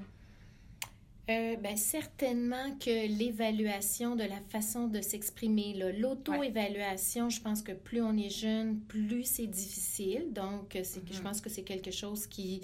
Ben, 1.28 1.78
certainement 1.78 2.76
que 2.78 3.08
l'évaluation 3.08 4.18
de 4.18 4.24
la 4.24 4.42
façon 4.50 4.88
de 4.88 5.00
s'exprimer, 5.00 5.94
l'auto-évaluation, 5.98 7.30
je 7.30 7.40
pense 7.40 7.62
que 7.62 7.72
plus 7.72 8.02
on 8.02 8.18
est 8.18 8.30
jeune, 8.30 8.82
plus 8.82 9.24
c'est 9.24 9.48
difficile. 9.48 10.34
Donc, 10.34 10.78
c'est, 10.84 11.08
je 11.10 11.18
mhm. 11.18 11.24
pense 11.24 11.40
que 11.40 11.50
c'est 11.50 11.64
quelque 11.64 11.92
chose 11.92 12.28
qui 12.28 12.64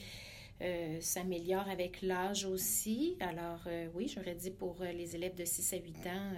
euh, 0.61 0.99
s'améliore 1.01 1.67
avec 1.69 2.01
l'âge 2.01 2.45
aussi. 2.45 3.15
Alors, 3.19 3.61
euh, 3.67 3.89
oui, 3.93 4.07
j'aurais 4.07 4.35
dit 4.35 4.51
pour 4.51 4.81
les 4.81 5.15
élèves 5.15 5.35
de 5.35 5.45
6 5.45 5.73
à 5.73 5.77
8 5.77 6.07
ans, 6.07 6.31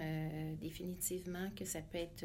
définitivement 0.60 1.50
que 1.56 1.64
ça 1.64 1.80
peut 1.80 1.98
être 1.98 2.24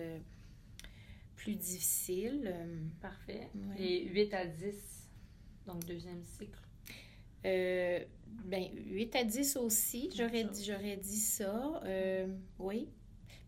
plus 1.36 1.56
difficile. 1.56 2.54
Parfait. 3.02 3.50
Et 3.78 4.06
8 4.08 4.34
à 4.34 4.46
10, 4.46 4.76
donc 5.68 5.86
deuxième 5.86 6.24
cycle? 6.24 6.60
Euh, 7.46 8.00
ben, 8.46 8.66
8 8.88 9.16
à 9.16 9.24
10 9.24 9.58
aussi, 9.58 10.10
j'aurais 10.16 10.46
dit, 10.46 10.64
j'aurais 10.66 10.98
dit 10.98 11.20
ça. 11.20 11.82
Euh, 11.86 12.28
oui. 12.60 12.90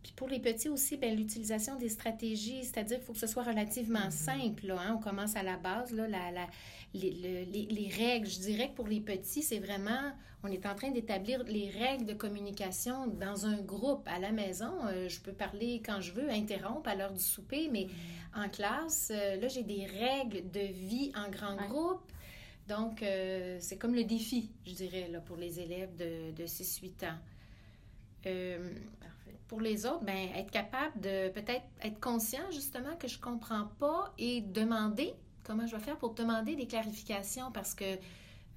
Puis 0.07 0.15
pour 0.15 0.29
les 0.29 0.39
petits 0.39 0.69
aussi, 0.69 0.97
ben, 0.97 1.15
l'utilisation 1.15 1.75
des 1.75 1.89
stratégies, 1.89 2.63
c'est-à-dire 2.63 2.97
qu'il 2.97 3.05
faut 3.05 3.13
que 3.13 3.19
ce 3.19 3.27
soit 3.27 3.43
relativement 3.43 4.07
mm-hmm. 4.07 4.11
simple. 4.11 4.67
Là, 4.67 4.77
hein. 4.79 4.95
On 4.97 5.01
commence 5.01 5.35
à 5.35 5.43
la 5.43 5.57
base, 5.57 5.91
là, 5.91 6.07
la, 6.07 6.31
la, 6.31 6.47
les, 6.93 7.11
les, 7.11 7.45
les, 7.45 7.89
règles. 7.89 8.27
Je 8.27 8.39
dirais 8.39 8.69
que 8.69 8.75
pour 8.75 8.87
les 8.87 9.01
petits, 9.01 9.43
c'est 9.43 9.59
vraiment, 9.59 10.11
on 10.43 10.47
est 10.47 10.65
en 10.65 10.75
train 10.75 10.91
d'établir 10.91 11.43
les 11.43 11.69
règles 11.69 12.05
de 12.05 12.13
communication 12.13 13.07
dans 13.07 13.45
un 13.45 13.57
groupe. 13.57 14.07
À 14.07 14.19
la 14.19 14.31
maison, 14.31 14.71
euh, 14.85 15.09
je 15.09 15.19
peux 15.19 15.33
parler 15.33 15.81
quand 15.85 16.01
je 16.01 16.13
veux, 16.13 16.29
interrompre 16.29 16.89
à 16.89 16.95
l'heure 16.95 17.13
du 17.13 17.23
souper, 17.23 17.69
mais 17.69 17.87
mm-hmm. 17.87 18.45
en 18.45 18.49
classe, 18.49 19.11
là, 19.11 19.47
j'ai 19.47 19.63
des 19.63 19.85
règles 19.85 20.49
de 20.49 20.71
vie 20.71 21.11
en 21.15 21.29
grand 21.29 21.55
groupe 21.67 22.11
donc, 22.67 23.01
euh, 23.01 23.57
c'est 23.61 23.77
comme 23.77 23.95
le 23.95 24.03
défi, 24.03 24.51
je 24.65 24.73
dirais, 24.73 25.07
là, 25.09 25.21
pour 25.21 25.37
les 25.37 25.59
élèves 25.59 25.95
de, 25.95 26.31
de 26.31 26.45
6-8 26.45 27.05
ans. 27.05 27.17
Euh, 28.25 28.73
pour 29.47 29.61
les 29.61 29.85
autres, 29.85 30.03
ben, 30.03 30.29
être 30.35 30.51
capable 30.51 30.99
de 30.99 31.29
peut-être 31.29 31.65
être 31.81 31.99
conscient 31.99 32.51
justement 32.51 32.95
que 32.97 33.07
je 33.07 33.19
comprends 33.19 33.67
pas 33.79 34.13
et 34.17 34.41
demander 34.41 35.13
comment 35.43 35.65
je 35.65 35.75
vais 35.75 35.81
faire 35.81 35.97
pour 35.97 36.13
demander 36.13 36.55
des 36.55 36.67
clarifications 36.67 37.51
parce 37.51 37.73
que 37.73 37.97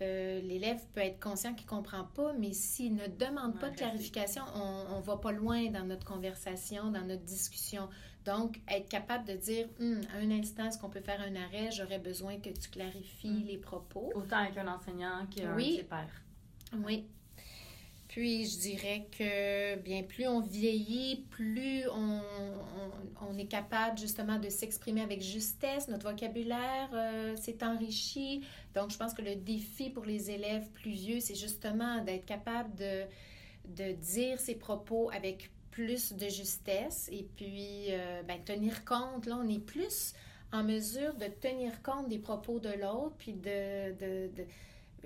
euh, 0.02 0.40
l'élève 0.40 0.80
peut 0.94 1.00
être 1.00 1.20
conscient 1.20 1.54
qu'il 1.54 1.66
ne 1.66 1.70
comprend 1.70 2.04
pas, 2.04 2.32
mais 2.32 2.52
s'il 2.52 2.94
ne 2.94 3.06
demande 3.06 3.58
pas 3.58 3.68
de 3.68 3.76
clarification, 3.76 4.42
on 4.54 4.96
ne 4.96 5.02
va 5.02 5.18
pas 5.18 5.30
loin 5.30 5.70
dans 5.70 5.84
notre 5.84 6.06
conversation, 6.06 6.90
dans 6.90 7.04
notre 7.04 7.24
discussion. 7.24 7.88
Donc, 8.24 8.60
être 8.68 8.88
capable 8.88 9.26
de 9.26 9.34
dire, 9.34 9.68
hum, 9.78 10.00
à 10.14 10.18
un 10.18 10.30
instant, 10.30 10.66
est-ce 10.66 10.78
qu'on 10.78 10.88
peut 10.88 11.00
faire 11.00 11.20
un 11.20 11.36
arrêt? 11.36 11.70
J'aurais 11.70 11.98
besoin 11.98 12.38
que 12.38 12.48
tu 12.48 12.70
clarifies 12.70 13.28
hum. 13.28 13.44
les 13.44 13.58
propos. 13.58 14.10
Autant 14.14 14.38
avec 14.38 14.56
un 14.56 14.68
enseignant 14.68 15.26
qu'un 15.26 15.54
oui. 15.54 15.82
père. 15.88 16.22
Oui. 16.84 17.06
Puis, 18.10 18.44
je 18.46 18.58
dirais 18.58 19.06
que, 19.16 19.76
bien, 19.76 20.02
plus 20.02 20.26
on 20.26 20.40
vieillit, 20.40 21.26
plus 21.30 21.88
on, 21.90 22.20
on, 23.20 23.38
est 23.38 23.46
capable 23.46 23.96
justement 23.96 24.36
de 24.40 24.48
s'exprimer 24.48 25.00
avec 25.00 25.22
justesse. 25.22 25.86
Notre 25.86 26.10
vocabulaire 26.10 26.90
euh, 26.92 27.36
s'est 27.36 27.62
enrichi. 27.62 28.42
Donc, 28.74 28.90
je 28.90 28.96
pense 28.96 29.14
que 29.14 29.22
le 29.22 29.36
défi 29.36 29.90
pour 29.90 30.04
les 30.04 30.32
élèves 30.32 30.68
plus 30.70 30.90
vieux, 30.90 31.20
c'est 31.20 31.36
justement 31.36 32.02
d'être 32.02 32.26
capable 32.26 32.74
de, 32.74 33.04
de 33.66 33.92
dire 33.92 34.40
ses 34.40 34.56
propos 34.56 35.08
avec 35.12 35.52
plus 35.70 36.12
de 36.12 36.28
justesse 36.28 37.08
et 37.12 37.28
puis 37.36 37.90
euh, 37.90 38.24
ben, 38.24 38.42
tenir 38.42 38.84
compte, 38.84 39.26
là, 39.26 39.38
on 39.40 39.48
est 39.48 39.64
plus 39.64 40.14
en 40.52 40.64
mesure 40.64 41.14
de 41.14 41.26
tenir 41.26 41.80
compte 41.80 42.08
des 42.08 42.18
propos 42.18 42.58
de 42.58 42.70
l'autre, 42.70 43.14
puis 43.18 43.34
de, 43.34 43.92
de, 43.92 44.34
de, 44.34 44.44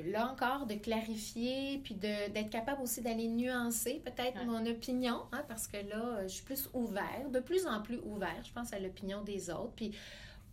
là 0.03 0.31
encore, 0.31 0.67
de 0.67 0.75
clarifier, 0.75 1.81
puis 1.85 1.95
d'être 1.95 2.51
capable 2.51 2.83
aussi 2.83 3.01
d'aller 3.01 3.29
nuancer 3.29 4.03
peut-être 4.05 4.45
mon 4.45 4.67
opinion, 4.67 5.23
hein, 5.33 5.45
parce 5.49 5.67
que 5.67 5.77
là, 5.77 6.23
je 6.23 6.35
suis 6.35 6.45
plus 6.45 6.69
ouvert, 6.73 7.29
de 7.31 7.41
plus 7.41 7.67
en 7.67 7.81
plus 7.81 7.99
ouvert, 8.05 8.43
je 8.45 8.53
pense, 8.53 8.73
à 8.73 8.79
l'opinion 8.79 9.23
des 9.23 9.51
autres. 9.51 9.73
Puis 9.77 9.93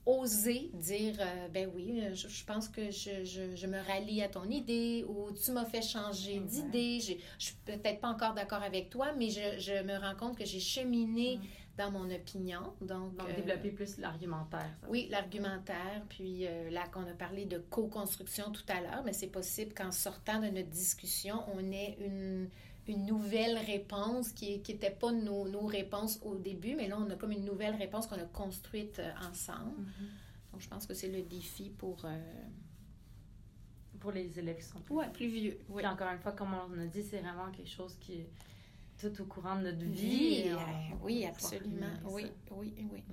oser 0.05 0.71
dire 0.73 1.15
euh, 1.19 1.47
ben 1.49 1.69
oui, 1.75 2.01
euh, 2.01 2.15
je, 2.15 2.43
pense 2.43 2.67
que 2.67 2.89
je, 2.89 3.23
je, 3.23 3.55
je, 3.55 3.67
me 3.67 3.77
rallie 3.85 4.23
à 4.23 4.29
ton 4.29 4.49
idée 4.49 5.05
ou 5.07 5.31
tu 5.31 5.51
m'as 5.51 5.65
fait 5.65 5.81
changer 5.81 6.39
d'idée. 6.39 6.99
Je 6.99 7.13
suis 7.37 7.55
peut-être 7.65 7.99
pas 7.99 8.09
encore 8.09 8.33
d'accord 8.33 8.63
avec 8.63 8.89
toi, 8.89 9.13
mais 9.17 9.29
je, 9.29 9.59
je, 9.59 9.83
me 9.83 9.97
rends 9.99 10.15
compte 10.15 10.37
que 10.37 10.45
j'ai 10.45 10.59
cheminé 10.59 11.39
dans 11.83 11.91
mon 11.91 12.09
opinion. 12.09 12.61
Donc, 12.81 13.15
donc 13.15 13.35
développer 13.35 13.69
euh, 13.69 13.75
plus 13.75 13.97
l'argumentaire. 13.97 14.69
Oui, 14.89 15.07
l'argumentaire. 15.09 16.03
Puis 16.09 16.47
là, 16.69 16.87
qu'on 16.91 17.07
a 17.07 17.13
parlé 17.13 17.45
de 17.45 17.57
co-construction 17.57 18.51
tout 18.51 18.65
à 18.67 18.81
l'heure, 18.81 19.03
mais 19.05 19.13
c'est 19.13 19.27
possible 19.27 19.73
qu'en 19.73 19.91
sortant 19.91 20.39
de 20.39 20.47
notre 20.47 20.69
discussion, 20.69 21.43
on 21.53 21.71
ait 21.71 21.97
une 21.99 22.49
une 22.87 23.05
nouvelle 23.05 23.57
réponse 23.57 24.31
qui 24.31 24.57
n'était 24.57 24.91
pas 24.91 25.11
nos, 25.11 25.47
nos, 25.47 25.65
réponses 25.65 26.19
au 26.23 26.35
début, 26.35 26.75
mais 26.75 26.87
là, 26.87 26.97
on 26.99 27.09
a 27.09 27.15
comme 27.15 27.31
une 27.31 27.45
nouvelle 27.45 27.75
réponse 27.75 28.07
qu'on 28.07 28.15
a 28.15 28.25
construite 28.25 28.99
euh, 28.99 29.11
ensemble. 29.29 29.81
Mm-hmm. 29.81 30.51
Donc, 30.51 30.61
je 30.61 30.67
pense 30.67 30.85
que 30.85 30.93
c'est 30.93 31.09
le 31.09 31.21
défi 31.21 31.69
pour... 31.69 32.05
Euh, 32.05 32.17
pour 33.99 34.11
les 34.11 34.39
élèves 34.39 34.57
qui 34.57 34.63
sont 34.63 34.79
plus, 34.79 34.95
ouais, 34.95 35.09
plus 35.13 35.27
vieux. 35.27 35.59
Oui. 35.69 35.85
encore 35.85 36.07
une 36.07 36.17
fois, 36.17 36.31
comme 36.31 36.55
on 36.55 36.79
a 36.79 36.85
dit, 36.87 37.03
c'est 37.03 37.19
vraiment 37.19 37.51
quelque 37.51 37.69
chose 37.69 37.95
qui 37.99 38.25
tout 39.01 39.21
au 39.21 39.25
courant 39.25 39.55
de 39.57 39.63
notre 39.71 39.83
vie. 39.85 40.43
Euh, 40.47 40.55
oui, 41.01 41.25
absolument. 41.25 41.87
Oui, 42.05 42.31
oui, 42.51 42.73
oui. 42.91 43.03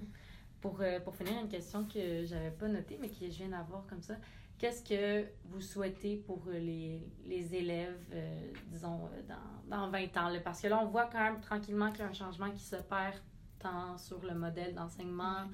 Pour, 0.61 0.81
pour 1.05 1.15
finir, 1.15 1.41
une 1.41 1.49
question 1.49 1.85
que 1.85 2.25
j'avais 2.25 2.51
pas 2.51 2.69
notée, 2.69 2.99
mais 3.01 3.09
que 3.09 3.15
je 3.21 3.27
viens 3.39 3.49
d'avoir 3.49 3.87
comme 3.87 4.03
ça. 4.03 4.15
Qu'est-ce 4.59 4.83
que 4.83 5.25
vous 5.45 5.61
souhaitez 5.61 6.17
pour 6.17 6.43
euh, 6.49 6.59
les, 6.59 7.07
les 7.25 7.55
élèves, 7.55 8.05
euh, 8.13 8.53
disons, 8.67 9.07
euh, 9.07 9.23
dans, 9.29 9.77
dans 9.77 9.89
20 9.89 10.17
ans? 10.17 10.29
Là? 10.31 10.41
Parce 10.41 10.61
que 10.61 10.67
là, 10.67 10.81
on 10.83 10.87
voit 10.89 11.07
quand 11.07 11.23
même 11.23 11.41
tranquillement 11.41 11.93
qu'il 11.93 12.01
y 12.01 12.03
a 12.03 12.09
un 12.09 12.13
changement 12.13 12.51
qui 12.51 12.65
s'opère 12.65 13.15
tant 13.61 13.97
sur 13.97 14.21
le 14.25 14.35
modèle 14.35 14.75
d'enseignement. 14.75 15.45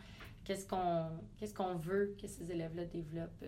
Qu'est-ce 0.42 0.66
qu'on 0.66 1.10
qu'est-ce 1.36 1.52
qu'on 1.52 1.74
veut 1.76 2.16
que 2.20 2.26
ces 2.26 2.50
élèves-là 2.50 2.86
développent? 2.86 3.44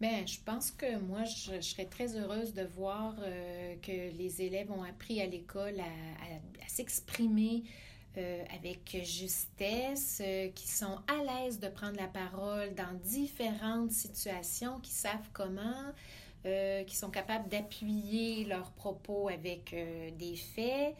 Bien, 0.00 0.26
je 0.26 0.38
pense 0.44 0.70
que 0.70 0.98
moi, 0.98 1.24
je, 1.24 1.60
serais 1.60 1.86
très 1.86 2.16
heureuse 2.16 2.52
de 2.52 2.64
voir 2.64 3.16
que 3.82 4.16
les 4.16 4.42
élèves 4.42 4.70
ont 4.70 4.82
appris 4.82 5.22
à 5.22 5.26
l'école 5.26 5.80
à, 5.80 5.84
à 5.84 6.68
s'exprimer, 6.68 7.64
euh, 8.18 8.42
avec 8.54 8.96
justesse, 9.04 10.22
euh, 10.24 10.48
qui 10.54 10.68
sont 10.68 10.98
à 11.06 11.22
l'aise 11.22 11.60
de 11.60 11.68
prendre 11.68 11.98
la 11.98 12.06
parole 12.06 12.74
dans 12.74 12.94
différentes 13.04 13.90
situations, 13.90 14.80
qui 14.80 14.90
savent 14.90 15.28
comment, 15.34 15.92
euh, 16.46 16.82
qui 16.84 16.96
sont 16.96 17.10
capables 17.10 17.46
d'appuyer 17.50 18.44
leurs 18.44 18.72
propos 18.72 19.28
avec 19.28 19.74
des 20.16 20.34
faits, 20.34 20.96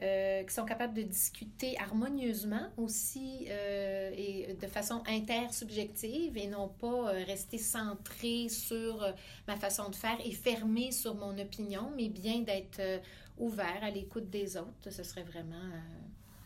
qui 0.00 0.54
sont 0.54 0.64
capables 0.64 0.94
de 0.94 1.02
discuter 1.02 1.78
harmonieusement 1.78 2.68
aussi 2.76 3.46
et 3.46 4.56
de 4.58 4.66
façon 4.66 5.02
intersubjective 5.06 6.36
et 6.38 6.46
non 6.46 6.68
pas 6.68 7.10
rester 7.26 7.58
centré 7.58 8.48
sur 8.48 9.06
ma 9.46 9.56
façon 9.56 9.90
de 9.90 9.94
faire 9.94 10.18
et 10.24 10.32
fermé 10.32 10.90
sur 10.90 11.14
mon 11.14 11.38
opinion, 11.38 11.92
mais 11.96 12.08
bien 12.08 12.40
d'être 12.40 12.80
ouvert 13.38 13.82
à 13.82 13.90
l'écoute 13.90 14.30
des 14.30 14.56
autres. 14.56 14.90
Ce 14.90 15.02
serait 15.02 15.24
vraiment 15.24 15.70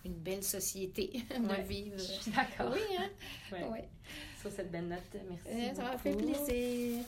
une 0.05 0.15
belle 0.15 0.43
société 0.43 1.11
de 1.31 1.63
vivre. 1.63 1.97
Je 1.99 2.03
suis 2.03 2.31
d'accord. 2.31 2.73
Oui, 2.73 2.97
hein? 2.99 3.09
Oui. 3.53 3.81
Sur 4.41 4.51
cette 4.51 4.71
belle 4.71 4.89
note, 4.89 5.01
merci. 5.29 5.49
Euh, 5.49 5.75
ça 5.75 5.83
m'a 5.83 5.99
fait 5.99 6.15
plaisir. 6.15 7.05